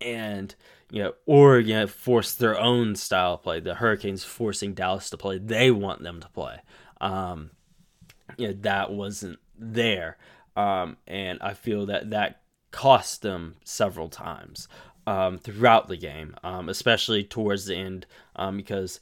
and 0.00 0.54
you 0.90 1.02
know, 1.02 1.14
or 1.26 1.58
you 1.58 1.74
know, 1.74 1.86
force 1.86 2.34
their 2.34 2.58
own 2.58 2.96
style 2.96 3.34
of 3.34 3.42
play. 3.42 3.60
The 3.60 3.76
Hurricanes 3.76 4.24
forcing 4.24 4.74
Dallas 4.74 5.10
to 5.10 5.16
play 5.16 5.38
they 5.38 5.70
want 5.70 6.02
them 6.02 6.20
to 6.20 6.28
play. 6.28 6.60
Um, 7.00 7.50
you 8.36 8.48
know, 8.48 8.54
that 8.60 8.92
wasn't 8.92 9.38
there, 9.58 10.18
um, 10.56 10.96
and 11.06 11.38
I 11.40 11.54
feel 11.54 11.86
that 11.86 12.10
that 12.10 12.42
cost 12.70 13.22
them 13.22 13.56
several 13.64 14.08
times 14.08 14.68
um, 15.06 15.38
throughout 15.38 15.88
the 15.88 15.96
game, 15.96 16.36
um, 16.44 16.68
especially 16.68 17.24
towards 17.24 17.66
the 17.66 17.76
end, 17.76 18.06
um, 18.36 18.56
because 18.56 19.00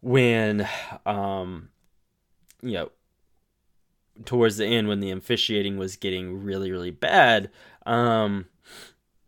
when 0.00 0.66
um, 1.06 1.70
you 2.62 2.72
know 2.72 2.90
towards 4.24 4.58
the 4.58 4.66
end 4.66 4.88
when 4.88 5.00
the 5.00 5.10
officiating 5.10 5.78
was 5.78 5.96
getting 5.96 6.42
really 6.42 6.70
really 6.70 6.90
bad, 6.90 7.50
um, 7.86 8.46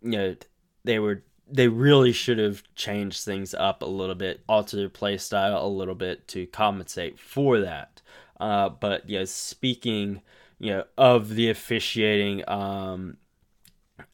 you 0.02 0.10
know 0.10 0.36
they 0.84 0.98
were 0.98 1.22
they 1.52 1.68
really 1.68 2.12
should 2.12 2.38
have 2.38 2.62
changed 2.74 3.24
things 3.24 3.52
up 3.54 3.82
a 3.82 3.86
little 3.86 4.14
bit, 4.14 4.40
altered 4.48 4.78
their 4.78 4.88
play 4.88 5.18
style 5.18 5.64
a 5.64 5.68
little 5.68 5.94
bit 5.94 6.26
to 6.28 6.46
compensate 6.46 7.20
for 7.20 7.60
that. 7.60 8.00
Uh, 8.40 8.70
but 8.70 9.08
yeah, 9.08 9.24
speaking 9.24 10.22
you 10.58 10.70
know 10.70 10.84
of 10.96 11.34
the 11.34 11.50
officiating, 11.50 12.48
um, 12.48 13.18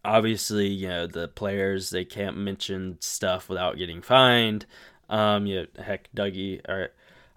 obviously 0.04 0.66
you 0.66 0.88
know 0.88 1.06
the 1.06 1.28
players 1.28 1.90
they 1.90 2.04
can't 2.04 2.36
mention 2.36 2.96
stuff 3.00 3.48
without 3.48 3.78
getting 3.78 4.02
fined. 4.02 4.66
Um, 5.08 5.46
you 5.46 5.60
know, 5.60 5.82
heck, 5.82 6.12
Dougie 6.14 6.60
or 6.68 6.90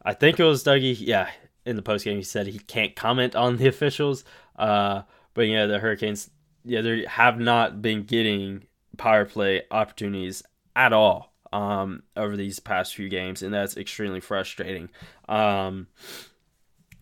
I 0.04 0.14
think 0.14 0.40
it 0.40 0.44
was 0.44 0.64
Dougie. 0.64 0.98
Yeah, 1.00 1.30
in 1.66 1.76
the 1.76 1.84
post 1.84 2.06
game 2.06 2.18
he 2.18 2.24
said 2.24 2.48
he 2.48 2.60
can't 2.60 2.96
comment 2.96 3.36
on 3.36 3.58
the 3.58 3.68
officials. 3.68 4.24
Uh, 4.56 5.04
but 5.36 5.44
you 5.44 5.56
know 5.56 5.68
the 5.68 5.80
Hurricanes, 5.80 6.32
yeah, 6.66 6.82
they 6.82 7.06
have 7.06 7.40
not 7.40 7.82
been 7.82 8.04
getting 8.04 8.64
power 9.02 9.26
play 9.26 9.64
opportunities 9.72 10.44
at 10.76 10.94
all 10.94 11.34
um, 11.52 12.04
over 12.16 12.38
these 12.38 12.60
past 12.60 12.94
few 12.94 13.10
games, 13.10 13.42
and 13.42 13.52
that's 13.52 13.76
extremely 13.76 14.20
frustrating. 14.20 14.90
Um, 15.28 15.88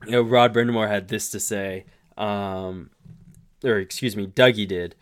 you 0.05 0.13
know, 0.13 0.21
Rod 0.21 0.53
Brind'Amour 0.53 0.87
had 0.87 1.09
this 1.09 1.29
to 1.31 1.41
say, 1.41 1.85
um, 2.17 2.89
or 3.65 3.77
excuse 3.79 4.15
me, 4.15 4.27
Dougie 4.27 4.67
did. 4.67 4.95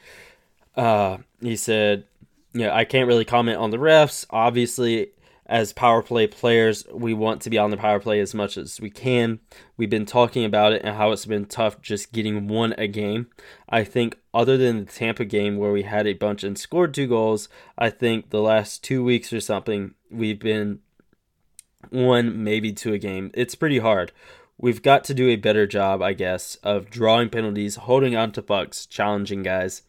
Uh, 0.75 1.18
he 1.39 1.56
said, 1.56 2.06
"You 2.54 2.62
know, 2.62 2.72
I 2.72 2.84
can't 2.84 3.08
really 3.08 3.25
comment 3.25 3.60
on 3.60 3.70
the 3.70 3.77
refs. 3.77 4.25
Obviously, 4.32 5.12
as 5.48 5.72
power 5.72 6.01
play 6.01 6.27
players, 6.27 6.86
we 6.94 7.13
want 7.13 7.42
to 7.42 7.50
be 7.50 7.58
on 7.58 7.72
the 7.72 7.77
power 7.77 8.00
play 8.00 8.20
as 8.20 8.34
much 8.34 8.58
as 8.58 8.82
we 8.82 8.89
can. 8.89 9.39
We've 9.77 9.89
been 9.89 10.06
talking 10.06 10.44
about 10.44 10.74
it 10.74 10.82
and 10.84 10.96
how 10.96 11.12
it's 11.12 11.25
been 11.25 11.46
tough 11.46 11.82
just 11.82 12.12
getting 12.12 12.48
one 12.48 12.75
a 12.77 12.88
game. 12.88 13.27
I 13.70 13.86
think, 13.86 14.18
other 14.34 14.58
than 14.58 14.86
the 14.86 14.92
Tampa 14.92 15.24
game 15.24 15.58
where 15.58 15.72
we 15.72 15.84
had 15.84 16.06
a 16.06 16.13
bunch 16.13 16.44
and 16.44 16.58
scored 16.58 16.94
two 16.94 17.08
goals, 17.08 17.48
I 17.77 17.89
think 17.89 18.30
the 18.30 18.42
last 18.42 18.84
two 18.84 19.04
weeks 19.04 19.32
or 19.32 19.39
something, 19.39 19.94
we've 20.12 20.39
been 20.39 20.80
one, 21.89 22.44
maybe 22.44 22.74
two 22.74 22.94
a 22.94 22.98
game. 22.98 23.32
It's 23.34 23.56
pretty 23.56 23.80
hard. 23.80 24.12
We've 24.58 24.82
got 24.82 25.04
to 25.06 25.13
do 25.13 25.30
a 25.30 25.38
better 25.38 25.66
job, 25.66 26.01
I 26.01 26.13
guess, 26.13 26.56
of 26.56 26.89
drawing 26.89 27.30
penalties, 27.30 27.77
holding 27.77 28.18
on 28.18 28.34
to 28.34 28.42
pucks, 28.42 28.86
challenging 28.86 29.44
guys 29.44 29.84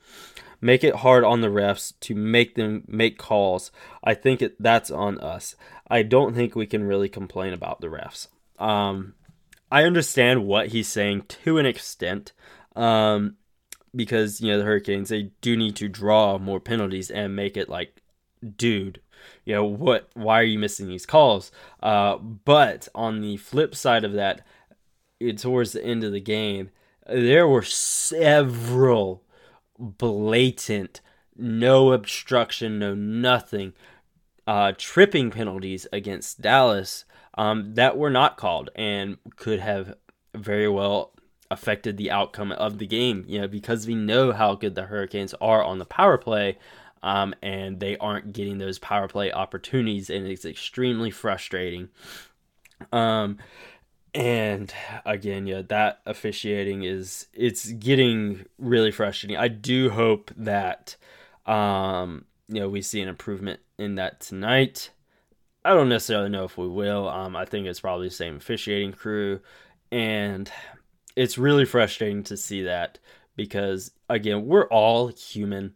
make 0.61 0.83
it 0.85 0.97
hard 0.97 1.25
on 1.25 1.41
the 1.41 1.49
refs 1.49 1.93
to 2.01 2.15
make 2.15 2.55
them 2.55 2.85
make 2.87 3.19
calls. 3.19 3.71
I 4.03 4.15
think 4.15 4.43
it, 4.43 4.61
that's 4.61 4.91
on 4.91 5.19
us. 5.21 5.57
I 5.89 6.03
don't 6.03 6.35
think 6.35 6.55
we 6.55 6.67
can 6.67 6.85
really 6.85 7.09
complain 7.09 7.53
about 7.53 7.81
the 7.81 7.89
refs. 7.89 8.29
Um, 8.59 9.15
I 9.71 9.85
understand 9.85 10.47
what 10.47 10.69
he's 10.69 10.89
saying 10.89 11.23
to 11.45 11.59
an 11.59 11.67
extent, 11.67 12.33
um, 12.75 13.37
because 13.95 14.41
you 14.41 14.53
know 14.53 14.59
the 14.59 14.65
Hurricanes 14.65 15.09
they 15.09 15.31
do 15.41 15.57
need 15.57 15.77
to 15.77 15.89
draw 15.89 16.39
more 16.39 16.61
penalties 16.61 17.11
and 17.11 17.37
make 17.37 17.57
it 17.57 17.69
like, 17.69 18.03
dude, 18.57 19.01
you 19.45 19.55
know 19.55 19.65
what? 19.65 20.09
Why 20.15 20.41
are 20.41 20.45
you 20.45 20.59
missing 20.59 20.89
these 20.89 21.07
calls? 21.07 21.53
Uh, 21.83 22.17
but 22.17 22.89
on 22.95 23.21
the 23.21 23.37
flip 23.37 23.75
side 23.75 24.05
of 24.05 24.15
that, 24.15 24.43
towards 25.37 25.73
the 25.73 25.85
end 25.85 26.05
of 26.05 26.13
the 26.13 26.21
game, 26.21 26.71
there 27.07 27.49
were 27.49 27.63
several 27.63 29.23
blatant, 29.79 31.01
no 31.37 31.93
obstruction, 31.93 32.79
no 32.79 32.95
nothing, 32.95 33.73
uh, 34.47 34.73
tripping 34.77 35.31
penalties 35.31 35.87
against 35.93 36.41
Dallas 36.41 37.05
um, 37.37 37.75
that 37.75 37.97
were 37.97 38.11
not 38.11 38.37
called 38.37 38.71
and 38.75 39.19
could 39.37 39.61
have 39.61 39.95
very 40.35 40.69
well 40.69 41.13
affected 41.51 41.97
the 41.97 42.11
outcome 42.11 42.53
of 42.53 42.79
the 42.79 42.87
game. 42.87 43.25
You 43.29 43.41
know, 43.41 43.49
because 43.49 43.87
we 43.87 43.95
know 43.95 44.33
how 44.33 44.55
good 44.55 44.75
the 44.75 44.85
Hurricanes 44.85 45.35
are 45.41 45.63
on 45.63 45.79
the 45.79 45.85
power 45.85 46.19
play. 46.19 46.59
Um, 47.01 47.33
and 47.43 47.79
they 47.79 47.97
aren't 47.99 48.33
getting 48.33 48.59
those 48.59 48.81
power 48.81 49.07
play 49.07 49.31
opportunities, 49.31 50.11
and 50.11 50.27
it's 50.27 50.45
extremely 50.45 51.13
frustrating. 51.13 51.91
Um, 52.91 53.39
and 54.15 54.73
again 55.05 55.47
yeah 55.47 55.63
that 55.69 56.01
officiating 56.07 56.83
is 56.83 57.27
it's 57.33 57.71
getting 57.73 58.45
really 58.59 58.91
frustrating. 58.91 59.37
I 59.37 59.49
do 59.49 59.91
hope 59.91 60.31
that 60.37 60.97
um 61.47 62.25
you 62.49 62.61
know 62.61 62.69
we 62.69 62.83
see 62.83 63.01
an 63.01 63.09
improvement 63.09 63.61
in 63.79 63.97
that 63.97 64.21
tonight. 64.21 64.91
I 65.65 65.75
don't 65.75 65.89
necessarily 65.89 66.31
know 66.31 66.45
if 66.45 66.57
we 66.57 66.69
will. 66.69 67.09
Um 67.09 67.37
i 67.37 67.45
think 67.45 67.67
it's 67.67 67.81
probably 67.81 68.09
the 68.09 68.15
same 68.15 68.37
officiating 68.37 68.93
crew. 68.93 69.41
And 69.91 70.51
it's 71.17 71.39
really 71.39 71.65
frustrating 71.65 72.23
to 72.25 72.37
see 72.37 72.63
that 72.63 72.99
because 73.37 73.91
again 74.09 74.47
we're 74.47 74.69
all 74.69 75.09
human. 75.09 75.75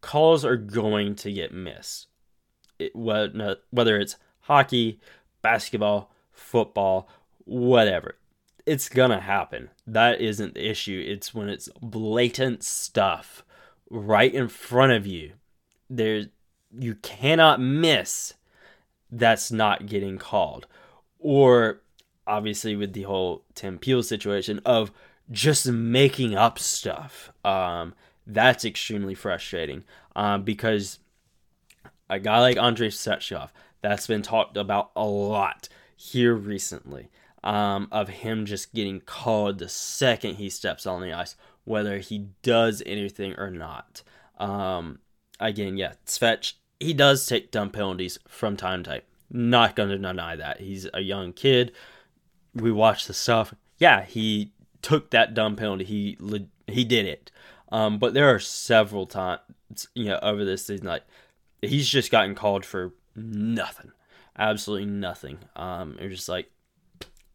Calls 0.00 0.44
are 0.44 0.56
going 0.56 1.16
to 1.16 1.32
get 1.32 1.52
missed. 1.52 2.06
It, 2.78 2.94
whether 2.94 3.98
it's 3.98 4.16
hockey 4.42 5.00
basketball 5.42 6.12
football 6.30 7.08
whatever. 7.48 8.16
It's 8.66 8.88
gonna 8.88 9.20
happen. 9.20 9.70
That 9.86 10.20
isn't 10.20 10.54
the 10.54 10.68
issue. 10.68 11.02
It's 11.06 11.34
when 11.34 11.48
it's 11.48 11.68
blatant 11.80 12.62
stuff 12.62 13.44
right 13.90 14.32
in 14.32 14.48
front 14.48 14.92
of 14.92 15.06
you. 15.06 15.32
There 15.88 16.26
you 16.78 16.96
cannot 16.96 17.60
miss 17.60 18.34
that's 19.10 19.50
not 19.50 19.86
getting 19.86 20.18
called. 20.18 20.66
Or 21.18 21.80
obviously 22.26 22.76
with 22.76 22.92
the 22.92 23.02
whole 23.04 23.44
Tim 23.54 23.78
Peel 23.78 24.02
situation 24.02 24.60
of 24.66 24.92
just 25.30 25.66
making 25.66 26.34
up 26.34 26.58
stuff. 26.58 27.32
Um, 27.44 27.94
that's 28.26 28.66
extremely 28.66 29.14
frustrating 29.14 29.84
um, 30.14 30.42
because 30.42 30.98
a 32.10 32.18
guy 32.18 32.40
like 32.40 32.58
Andrei 32.58 32.88
Svechnikov, 32.88 33.48
that's 33.80 34.06
been 34.06 34.22
talked 34.22 34.56
about 34.56 34.90
a 34.94 35.06
lot 35.06 35.68
here 35.96 36.34
recently. 36.34 37.08
Um, 37.44 37.88
of 37.92 38.08
him 38.08 38.46
just 38.46 38.74
getting 38.74 39.00
called 39.00 39.58
the 39.58 39.68
second 39.68 40.34
he 40.34 40.50
steps 40.50 40.86
on 40.86 41.00
the 41.00 41.12
ice, 41.12 41.36
whether 41.64 41.98
he 41.98 42.30
does 42.42 42.82
anything 42.84 43.34
or 43.38 43.50
not. 43.50 44.02
Um, 44.38 44.98
again, 45.38 45.76
yeah, 45.76 45.94
Svetch, 46.04 46.54
he 46.80 46.92
does 46.92 47.24
take 47.26 47.50
dumb 47.50 47.70
penalties 47.70 48.18
from 48.26 48.56
time 48.56 48.82
to 48.82 48.90
time. 48.90 49.00
Not 49.30 49.76
going 49.76 49.90
to 49.90 49.98
deny 49.98 50.36
that. 50.36 50.60
He's 50.60 50.88
a 50.92 51.00
young 51.00 51.32
kid. 51.32 51.72
We 52.54 52.72
watch 52.72 53.06
the 53.06 53.14
stuff. 53.14 53.54
Yeah, 53.78 54.04
he 54.04 54.52
took 54.82 55.10
that 55.10 55.34
dumb 55.34 55.54
penalty. 55.56 55.84
He 55.84 56.16
he 56.66 56.84
did 56.84 57.06
it. 57.06 57.30
Um, 57.70 57.98
but 57.98 58.14
there 58.14 58.34
are 58.34 58.38
several 58.38 59.06
times, 59.06 59.40
you 59.94 60.06
know, 60.06 60.18
over 60.22 60.44
this 60.44 60.66
season, 60.66 60.86
like 60.86 61.04
he's 61.60 61.88
just 61.88 62.10
gotten 62.10 62.34
called 62.34 62.64
for 62.64 62.94
nothing, 63.14 63.92
absolutely 64.38 64.86
nothing. 64.86 65.38
Um, 65.54 65.96
it's 66.00 66.16
just 66.16 66.28
like 66.28 66.50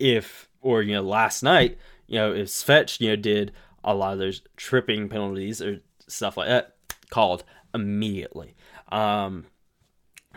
if, 0.03 0.49
or 0.61 0.81
you 0.81 0.93
know, 0.93 1.01
last 1.01 1.41
night, 1.41 1.77
you 2.07 2.15
know, 2.15 2.33
if 2.33 2.49
Svetch, 2.49 2.99
you 2.99 3.09
know, 3.09 3.15
did 3.15 3.53
a 3.83 3.95
lot 3.95 4.13
of 4.13 4.19
those 4.19 4.41
tripping 4.57 5.07
penalties 5.07 5.61
or 5.61 5.79
stuff 6.07 6.35
like 6.35 6.49
that, 6.49 6.75
called 7.09 7.43
immediately. 7.73 8.55
Um, 8.91 9.45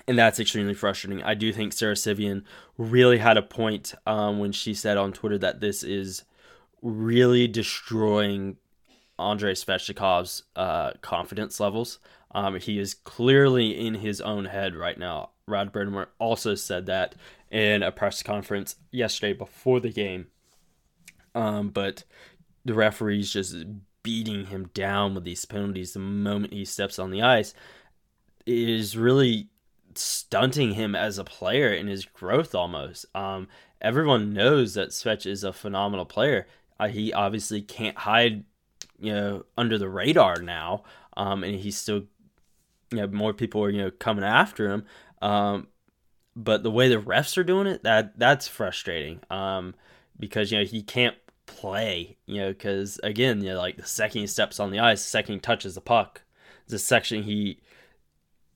and 0.07 0.17
that's 0.17 0.39
extremely 0.39 0.75
frustrating. 0.75 1.23
I 1.23 1.35
do 1.35 1.53
think 1.53 1.73
Sara 1.73 1.97
Civian 1.97 2.45
really 2.79 3.19
had 3.19 3.37
a 3.37 3.43
point 3.43 3.95
um, 4.07 4.39
when 4.39 4.53
she 4.53 4.73
said 4.73 4.97
on 4.97 5.13
Twitter 5.13 5.39
that 5.39 5.61
this 5.61 5.83
is 5.83 6.23
really 6.81 7.49
destroying 7.49 8.57
Andrei 9.19 9.53
Svechnikov's 9.53 10.45
uh, 10.55 10.93
confidence 11.01 11.59
levels. 11.59 11.99
Um, 12.31 12.59
he 12.61 12.79
is 12.79 12.95
clearly 12.95 13.77
in 13.79 13.95
his 13.95 14.21
own 14.21 14.45
head 14.45 14.77
right 14.77 14.99
now. 14.99 15.31
Rod 15.49 15.73
Brind'Amour 15.73 16.09
also 16.19 16.57
said 16.57 16.87
that 16.87 17.15
in 17.53 17.85
a 17.85 17.93
press 17.93 18.23
conference 18.23 18.77
yesterday 18.91 19.33
before 19.33 19.79
the 19.79 19.93
game. 19.93 20.27
Um, 21.37 21.69
but 21.69 22.03
the 22.65 22.75
referee's 22.75 23.33
just 23.33 23.55
beating 24.03 24.47
him 24.47 24.71
down 24.75 25.15
with 25.15 25.23
these 25.25 25.45
penalties 25.45 25.93
the 25.93 26.01
moment 26.01 26.53
he 26.53 26.65
steps 26.65 26.99
on 26.99 27.11
the 27.11 27.23
ice 27.23 27.55
is 28.45 28.97
really 28.97 29.49
stunting 29.95 30.75
him 30.75 30.97
as 30.97 31.17
a 31.17 31.25
player 31.25 31.73
in 31.73 31.87
his 31.87 32.05
growth 32.05 32.55
almost. 32.55 33.07
Um, 33.15 33.47
everyone 33.81 34.33
knows 34.33 34.75
that 34.75 34.89
Svetch 34.91 35.27
is 35.27 35.45
a 35.45 35.53
phenomenal 35.53 36.05
player. 36.07 36.49
Uh, 36.79 36.89
he 36.89 37.13
obviously 37.13 37.63
can't 37.63 37.97
hide, 37.97 38.45
you 38.99 39.13
know, 39.13 39.45
under 39.57 39.79
the 39.79 39.89
radar 39.89 40.43
now. 40.43 40.83
Um, 41.17 41.45
and 41.45 41.55
he's 41.55 41.77
still, 41.77 42.05
you 42.91 42.99
know, 42.99 43.07
more 43.07 43.33
people 43.33 43.63
are, 43.63 43.71
you 43.71 43.83
know, 43.83 43.91
coming 43.91 44.25
after 44.25 44.71
him. 44.71 44.85
Um, 45.23 45.69
but 46.35 46.63
the 46.63 46.71
way 46.71 46.89
the 46.89 46.97
refs 46.97 47.39
are 47.39 47.45
doing 47.45 47.67
it, 47.67 47.83
that 47.83 48.19
that's 48.19 48.49
frustrating. 48.49 49.21
Um, 49.31 49.75
because, 50.19 50.51
you 50.51 50.59
know, 50.59 50.65
he 50.65 50.83
can't 50.83 51.17
play, 51.47 52.17
you 52.27 52.41
know, 52.41 52.49
because 52.49 53.01
again, 53.03 53.43
you 53.43 53.51
know, 53.51 53.59
like 53.59 53.77
the 53.77 53.87
second 53.87 54.23
he 54.23 54.27
steps 54.27 54.61
on 54.61 54.71
the 54.71 54.81
ice, 54.81 55.03
the 55.03 55.11
second 55.11 55.35
he 55.35 55.41
touches 55.41 55.75
the 55.75 55.81
puck, 55.81 56.23
the 56.69 56.79
section 56.79 57.23
he 57.23 57.61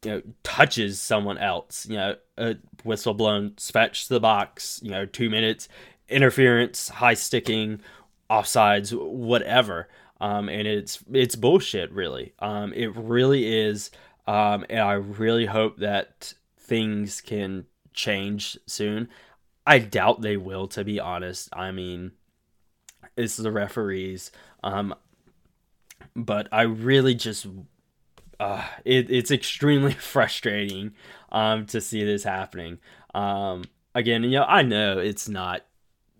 you 0.04 0.10
know 0.10 0.22
touches 0.42 0.98
someone 0.98 1.36
else 1.36 1.84
you 1.86 1.94
know 1.94 2.16
a 2.38 2.56
whistle 2.84 3.12
blown 3.12 3.50
Svetch 3.50 4.08
the 4.08 4.18
box 4.18 4.80
you 4.82 4.90
know 4.90 5.04
two 5.04 5.28
minutes 5.28 5.68
interference 6.08 6.88
high 6.88 7.12
sticking 7.14 7.80
offsides 8.30 8.92
whatever. 8.92 9.88
Um, 10.20 10.48
and 10.48 10.68
it's 10.68 11.02
it's 11.12 11.34
bullshit 11.34 11.90
really. 11.92 12.34
Um, 12.38 12.72
it 12.72 12.94
really 12.94 13.60
is. 13.60 13.90
Um, 14.26 14.64
and 14.70 14.80
i 14.80 14.92
really 14.92 15.46
hope 15.46 15.78
that 15.78 16.34
things 16.70 17.20
can 17.20 17.66
change 17.92 18.56
soon 18.64 19.08
i 19.66 19.76
doubt 19.76 20.20
they 20.20 20.36
will 20.36 20.68
to 20.68 20.84
be 20.84 21.00
honest 21.00 21.48
i 21.52 21.72
mean 21.72 22.12
it's 23.16 23.36
the 23.36 23.50
referees 23.50 24.30
um, 24.62 24.94
but 26.14 26.46
i 26.52 26.62
really 26.62 27.14
just 27.14 27.46
uh, 28.40 28.64
it, 28.86 29.10
it's 29.10 29.30
extremely 29.30 29.92
frustrating 30.12 30.94
um, 31.30 31.66
to 31.66 31.80
see 31.80 32.02
this 32.02 32.24
happening. 32.24 32.78
Um, 33.14 33.64
again, 33.94 34.24
you 34.24 34.30
know, 34.30 34.44
I 34.44 34.62
know 34.62 34.98
it's 34.98 35.28
not 35.28 35.64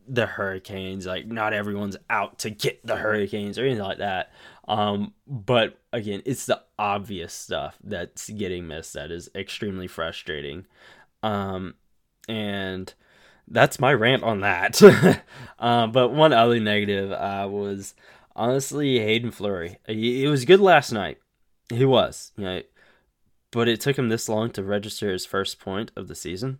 the 0.06 0.26
Hurricanes, 0.26 1.06
like 1.06 1.26
not 1.26 1.52
everyone's 1.54 1.96
out 2.10 2.40
to 2.40 2.50
get 2.50 2.84
the 2.86 2.96
Hurricanes 2.96 3.58
or 3.58 3.64
anything 3.64 3.82
like 3.82 3.98
that. 3.98 4.32
Um, 4.68 5.14
but 5.26 5.79
again, 5.92 6.22
it's 6.24 6.46
the 6.46 6.62
obvious 6.78 7.32
stuff 7.32 7.78
that's 7.82 8.28
getting 8.30 8.66
missed 8.66 8.94
that 8.94 9.10
is 9.10 9.30
extremely 9.34 9.86
frustrating. 9.86 10.66
Um, 11.22 11.74
and 12.28 12.92
that's 13.48 13.80
my 13.80 13.92
rant 13.92 14.22
on 14.22 14.40
that. 14.40 14.80
um, 15.58 15.92
but 15.92 16.12
one 16.12 16.32
other 16.32 16.60
negative 16.60 17.12
uh, 17.12 17.48
was 17.50 17.94
honestly 18.36 18.98
Haydn 18.98 19.30
Fleury. 19.30 19.78
It 19.86 20.30
was 20.30 20.44
good 20.44 20.60
last 20.60 20.92
night. 20.92 21.18
He 21.68 21.84
was, 21.84 22.32
you 22.36 22.44
know, 22.44 22.62
but 23.50 23.68
it 23.68 23.80
took 23.80 23.98
him 23.98 24.08
this 24.08 24.28
long 24.28 24.50
to 24.50 24.62
register 24.62 25.10
his 25.10 25.26
first 25.26 25.60
point 25.60 25.90
of 25.96 26.08
the 26.08 26.14
season. 26.14 26.58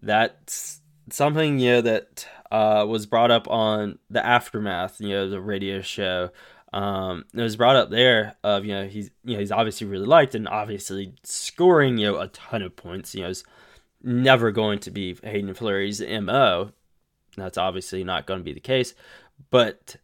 That's 0.00 0.80
something 1.10 1.58
you 1.58 1.72
know 1.72 1.80
that 1.82 2.26
uh, 2.50 2.84
was 2.86 3.06
brought 3.06 3.30
up 3.30 3.48
on 3.48 3.98
the 4.10 4.24
aftermath, 4.24 5.00
you 5.00 5.10
know, 5.10 5.28
the 5.28 5.40
radio 5.40 5.80
show. 5.80 6.30
Um, 6.76 7.24
it 7.32 7.40
was 7.40 7.56
brought 7.56 7.76
up 7.76 7.88
there 7.88 8.36
of 8.44 8.66
you 8.66 8.74
know 8.74 8.86
he's 8.86 9.10
you 9.24 9.32
know 9.32 9.40
he's 9.40 9.50
obviously 9.50 9.86
really 9.86 10.04
liked 10.04 10.34
and 10.34 10.46
obviously 10.46 11.14
scoring 11.22 11.96
you 11.96 12.12
know 12.12 12.18
a 12.18 12.28
ton 12.28 12.60
of 12.60 12.76
points. 12.76 13.14
You 13.14 13.22
know, 13.22 13.30
is 13.30 13.44
never 14.02 14.50
going 14.50 14.80
to 14.80 14.90
be 14.90 15.16
Haydn 15.24 15.54
Fleury's 15.54 16.02
mo. 16.02 16.72
That's 17.34 17.56
obviously 17.56 18.04
not 18.04 18.26
going 18.26 18.40
to 18.40 18.44
be 18.44 18.52
the 18.52 18.60
case, 18.60 18.92
but 19.50 19.96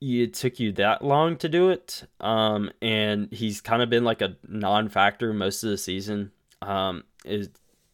it 0.00 0.34
took 0.34 0.58
you 0.58 0.72
that 0.72 1.04
long 1.04 1.36
to 1.36 1.48
do 1.48 1.70
it. 1.70 2.08
Um, 2.18 2.72
and 2.82 3.32
he's 3.32 3.60
kind 3.60 3.82
of 3.82 3.88
been 3.88 4.02
like 4.02 4.20
a 4.20 4.36
non-factor 4.48 5.32
most 5.32 5.62
of 5.62 5.70
the 5.70 5.78
season. 5.78 6.32
Um, 6.60 7.04
is 7.24 7.50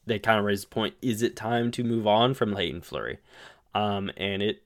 they 0.07 0.19
kind 0.19 0.39
of 0.39 0.47
raised 0.47 0.65
the 0.65 0.75
point: 0.75 0.95
is 1.03 1.21
it 1.21 1.37
time 1.37 1.71
to 1.73 1.85
move 1.85 2.07
on 2.07 2.33
from 2.33 2.57
Haydn 2.57 2.81
Fleury? 2.81 3.19
Um, 3.75 4.11
and 4.17 4.43
it 4.43 4.63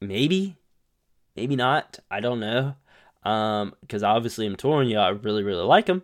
maybe, 0.00 0.56
maybe 1.40 1.56
not. 1.56 1.98
I 2.10 2.20
don't 2.20 2.38
know. 2.38 2.74
Um, 3.22 3.74
because 3.80 4.02
obviously 4.02 4.46
I'm 4.46 4.56
torn. 4.56 4.88
Yeah, 4.88 5.00
I 5.00 5.08
really, 5.08 5.42
really 5.42 5.64
like 5.64 5.86
him. 5.86 6.02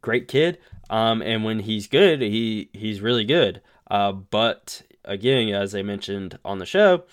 Great 0.00 0.26
kid. 0.26 0.58
Um, 0.90 1.22
and 1.22 1.44
when 1.44 1.60
he's 1.60 1.86
good, 1.86 2.20
he 2.20 2.68
he's 2.72 3.00
really 3.00 3.24
good. 3.24 3.62
Uh, 3.88 4.10
but 4.10 4.82
again, 5.04 5.54
as 5.54 5.74
I 5.74 5.82
mentioned 5.82 6.38
on 6.44 6.58
the 6.58 6.66
show, 6.66 7.04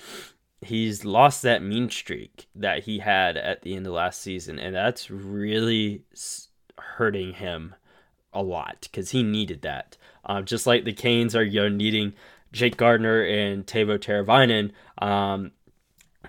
he's 0.62 1.06
lost 1.06 1.44
that 1.44 1.62
mean 1.62 1.92
streak 1.92 2.48
that 2.56 2.84
he 2.84 3.00
had 3.00 3.38
at 3.38 3.62
the 3.62 3.76
end 3.76 3.86
of 3.86 3.94
last 3.94 4.20
season, 4.20 4.58
and 4.58 4.76
that's 4.76 5.12
really 5.12 6.04
hurting 6.80 7.34
him 7.34 7.76
a 8.34 8.42
lot 8.42 8.80
because 8.82 9.12
he 9.12 9.22
needed 9.22 9.62
that. 9.62 9.96
Um, 10.26 10.46
just 10.46 10.66
like 10.66 10.86
the 10.86 10.94
Canes 10.94 11.36
are 11.36 11.44
you 11.44 11.62
know, 11.62 11.70
needing 11.70 12.14
Jake 12.52 12.78
Gardiner 12.78 13.22
and 13.22 13.66
Teuvo 13.66 14.00
Teravainen 14.00 14.72
um, 15.04 15.52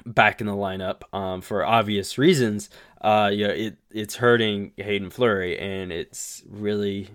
back 0.06 0.40
in 0.40 0.46
the 0.46 0.54
lineup 0.54 1.02
um, 1.12 1.40
for 1.40 1.64
obvious 1.64 2.18
reasons. 2.18 2.70
Uh, 3.00 3.30
you 3.32 3.46
know, 3.46 3.54
it 3.54 3.76
it's 3.90 4.16
hurting 4.16 4.72
Haydn 4.76 5.10
Fleury, 5.10 5.58
and 5.58 5.92
it's 5.92 6.42
really 6.48 7.08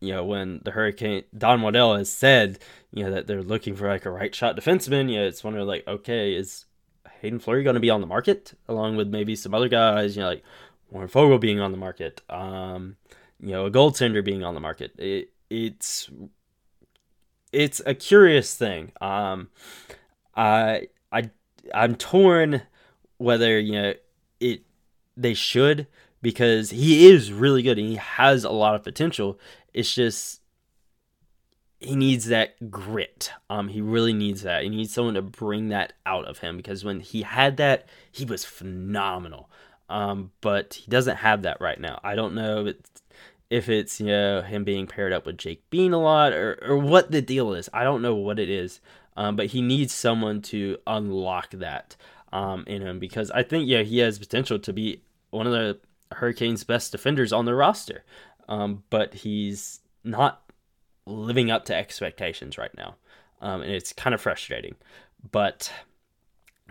you 0.00 0.12
know, 0.12 0.24
when 0.24 0.60
the 0.64 0.70
Hurricane 0.72 1.24
Don 1.36 1.62
Waddell 1.62 1.96
has 1.96 2.10
said, 2.10 2.58
you 2.92 3.04
know, 3.04 3.10
that 3.12 3.26
they're 3.26 3.42
looking 3.42 3.74
for 3.74 3.88
like 3.88 4.04
a 4.04 4.10
right 4.10 4.34
shot 4.34 4.56
defenseman, 4.56 5.10
you 5.10 5.18
know, 5.18 5.26
it's 5.26 5.42
wondering 5.42 5.66
like, 5.66 5.86
okay, 5.88 6.34
is 6.34 6.66
Haydn 7.20 7.38
Fleury 7.38 7.62
going 7.62 7.74
to 7.74 7.80
be 7.80 7.90
on 7.90 8.00
the 8.00 8.06
market 8.06 8.54
along 8.68 8.96
with 8.96 9.08
maybe 9.08 9.34
some 9.34 9.54
other 9.54 9.68
guys, 9.68 10.16
you 10.16 10.22
know, 10.22 10.28
like 10.28 10.42
Warren 10.90 11.08
Foegele 11.08 11.40
being 11.40 11.60
on 11.60 11.72
the 11.72 11.78
market, 11.78 12.22
um, 12.28 12.96
you 13.40 13.52
know, 13.52 13.66
a 13.66 13.70
goaltender 13.70 14.24
being 14.24 14.44
on 14.44 14.54
the 14.54 14.60
market. 14.60 14.92
It, 14.98 15.30
it's 15.48 16.10
it's 17.52 17.80
a 17.86 17.94
curious 17.94 18.54
thing. 18.54 18.92
Um, 19.00 19.48
I 20.34 20.88
I 21.10 21.30
I'm 21.74 21.96
torn 21.96 22.62
whether 23.18 23.58
you 23.58 23.72
know 23.72 23.94
it 24.40 24.62
they 25.16 25.34
should 25.34 25.86
because 26.22 26.70
he 26.70 27.08
is 27.08 27.32
really 27.32 27.62
good 27.62 27.78
and 27.78 27.88
he 27.88 27.96
has 27.96 28.44
a 28.44 28.50
lot 28.50 28.74
of 28.74 28.82
potential. 28.82 29.38
It's 29.72 29.94
just 29.94 30.40
he 31.78 31.94
needs 31.94 32.26
that 32.26 32.70
grit. 32.70 33.30
Um, 33.50 33.68
he 33.68 33.80
really 33.80 34.12
needs 34.12 34.42
that. 34.42 34.62
He 34.62 34.68
needs 34.68 34.92
someone 34.92 35.14
to 35.14 35.22
bring 35.22 35.68
that 35.68 35.92
out 36.04 36.24
of 36.24 36.38
him 36.38 36.56
because 36.56 36.84
when 36.84 37.00
he 37.00 37.22
had 37.22 37.58
that, 37.58 37.88
he 38.10 38.24
was 38.24 38.44
phenomenal. 38.44 39.50
Um, 39.88 40.32
but 40.40 40.74
he 40.74 40.90
doesn't 40.90 41.16
have 41.16 41.42
that 41.42 41.60
right 41.60 41.78
now. 41.78 42.00
I 42.02 42.14
don't 42.14 42.34
know 42.34 42.66
if 42.66 42.76
it's, 42.76 42.90
if 43.48 43.68
it's 43.68 44.00
you 44.00 44.06
know 44.06 44.42
him 44.42 44.64
being 44.64 44.86
paired 44.86 45.12
up 45.12 45.26
with 45.26 45.38
Jake 45.38 45.68
Bean 45.70 45.92
a 45.92 46.00
lot 46.00 46.32
or 46.32 46.58
or 46.66 46.76
what 46.76 47.12
the 47.12 47.22
deal 47.22 47.54
is. 47.54 47.68
I 47.72 47.84
don't 47.84 48.02
know 48.02 48.14
what 48.14 48.38
it 48.38 48.50
is. 48.50 48.80
Um, 49.16 49.36
but 49.36 49.46
he 49.46 49.62
needs 49.62 49.92
someone 49.92 50.42
to 50.42 50.78
unlock 50.86 51.50
that 51.50 51.96
um, 52.32 52.64
in 52.66 52.82
him 52.82 52.98
because 52.98 53.30
I 53.30 53.42
think 53.42 53.68
yeah 53.68 53.82
he 53.82 53.98
has 53.98 54.18
potential 54.18 54.58
to 54.58 54.72
be 54.72 55.02
one 55.30 55.46
of 55.46 55.52
the 55.52 55.78
Hurricanes' 56.12 56.64
best 56.64 56.92
defenders 56.92 57.32
on 57.32 57.44
their 57.46 57.56
roster. 57.56 58.04
um, 58.48 58.82
but 58.90 59.14
he's 59.14 59.80
not 60.04 60.42
living 61.06 61.50
up 61.50 61.64
to 61.66 61.74
expectations 61.74 62.58
right 62.58 62.74
now. 62.76 62.96
Um, 63.40 63.62
and 63.62 63.70
it's 63.70 63.92
kind 63.92 64.14
of 64.14 64.20
frustrating. 64.20 64.76
But 65.30 65.72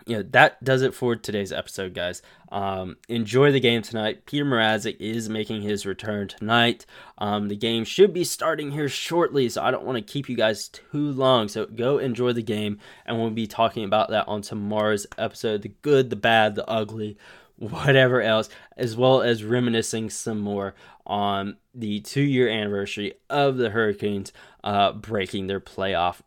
you 0.06 0.18
know 0.18 0.24
that 0.32 0.64
does 0.64 0.82
it 0.82 0.94
for 0.94 1.16
today's 1.16 1.52
episode 1.52 1.94
guys. 1.94 2.22
Um, 2.52 2.98
enjoy 3.10 3.52
the 3.52 3.60
game 3.60 3.82
tonight. 3.82 4.26
Peter 4.26 4.46
mrazek 4.46 4.98
is 5.00 5.30
making 5.30 5.62
his 5.62 5.86
return 5.86 6.28
tonight. 6.28 6.86
Um, 7.18 7.48
the 7.48 7.56
game 7.56 7.86
should 7.86 8.14
be 8.14 8.24
starting 8.24 8.72
here 8.72 8.90
shortly 8.90 9.50
so 9.50 9.62
i 9.62 9.72
don't 9.72 9.86
want 9.86 9.98
to 9.98 10.14
keep 10.14 10.30
you 10.30 10.36
guys 10.36 10.70
too 10.70 11.12
long. 11.12 11.48
So 11.48 11.66
go 11.66 11.98
enjoy 11.98 12.34
the 12.34 12.44
game 12.44 12.80
and 13.06 13.18
we'll 13.18 13.32
be 13.32 13.48
talking 13.48 13.84
about 13.84 14.10
that 14.10 14.28
on 14.28 14.42
tomorrow's 14.42 15.08
episode 15.18 15.64
the 15.64 15.74
good 15.82 16.10
the 16.10 16.16
bad 16.16 16.56
the 16.56 16.70
ugly 16.70 17.18
whatever 17.58 18.22
else 18.22 18.50
as 18.78 18.98
well 18.98 19.22
as 19.22 19.44
reminiscing 19.44 20.10
some 20.10 20.40
more 20.40 20.76
on 21.06 21.58
the 21.74 22.00
two 22.02 22.22
year 22.22 22.50
anniversary 22.50 23.14
of 23.30 23.58
the 23.58 23.70
hurricanes 23.70 24.32
uh, 24.64 24.92
breaking 24.92 25.48
their 25.48 25.60
playoff 25.60 26.22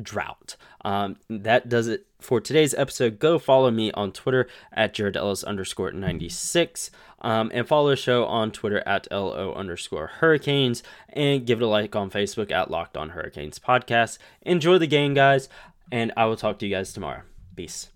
drought. 0.00 0.56
Um, 0.84 1.16
that 1.28 1.68
does 1.68 1.88
it 1.88 2.06
for 2.20 2.40
today's 2.40 2.74
episode. 2.74 3.18
Go 3.18 3.38
follow 3.38 3.70
me 3.70 3.90
on 3.92 4.12
Twitter 4.12 4.46
at 4.72 4.94
Jared 4.94 5.16
Ellis 5.16 5.42
underscore 5.44 5.92
96 5.92 6.90
um, 7.20 7.50
and 7.54 7.66
follow 7.66 7.90
the 7.90 7.96
show 7.96 8.26
on 8.26 8.50
Twitter 8.50 8.82
at 8.86 9.08
LO 9.10 9.54
underscore 9.54 10.08
Hurricanes 10.18 10.82
and 11.08 11.46
give 11.46 11.60
it 11.60 11.64
a 11.64 11.68
like 11.68 11.96
on 11.96 12.10
Facebook 12.10 12.50
at 12.50 12.70
Locked 12.70 12.96
On 12.96 13.10
Hurricanes 13.10 13.58
Podcast. 13.58 14.18
Enjoy 14.42 14.78
the 14.78 14.86
game, 14.86 15.14
guys, 15.14 15.48
and 15.90 16.12
I 16.16 16.26
will 16.26 16.36
talk 16.36 16.58
to 16.58 16.66
you 16.66 16.74
guys 16.74 16.92
tomorrow. 16.92 17.22
Peace. 17.56 17.93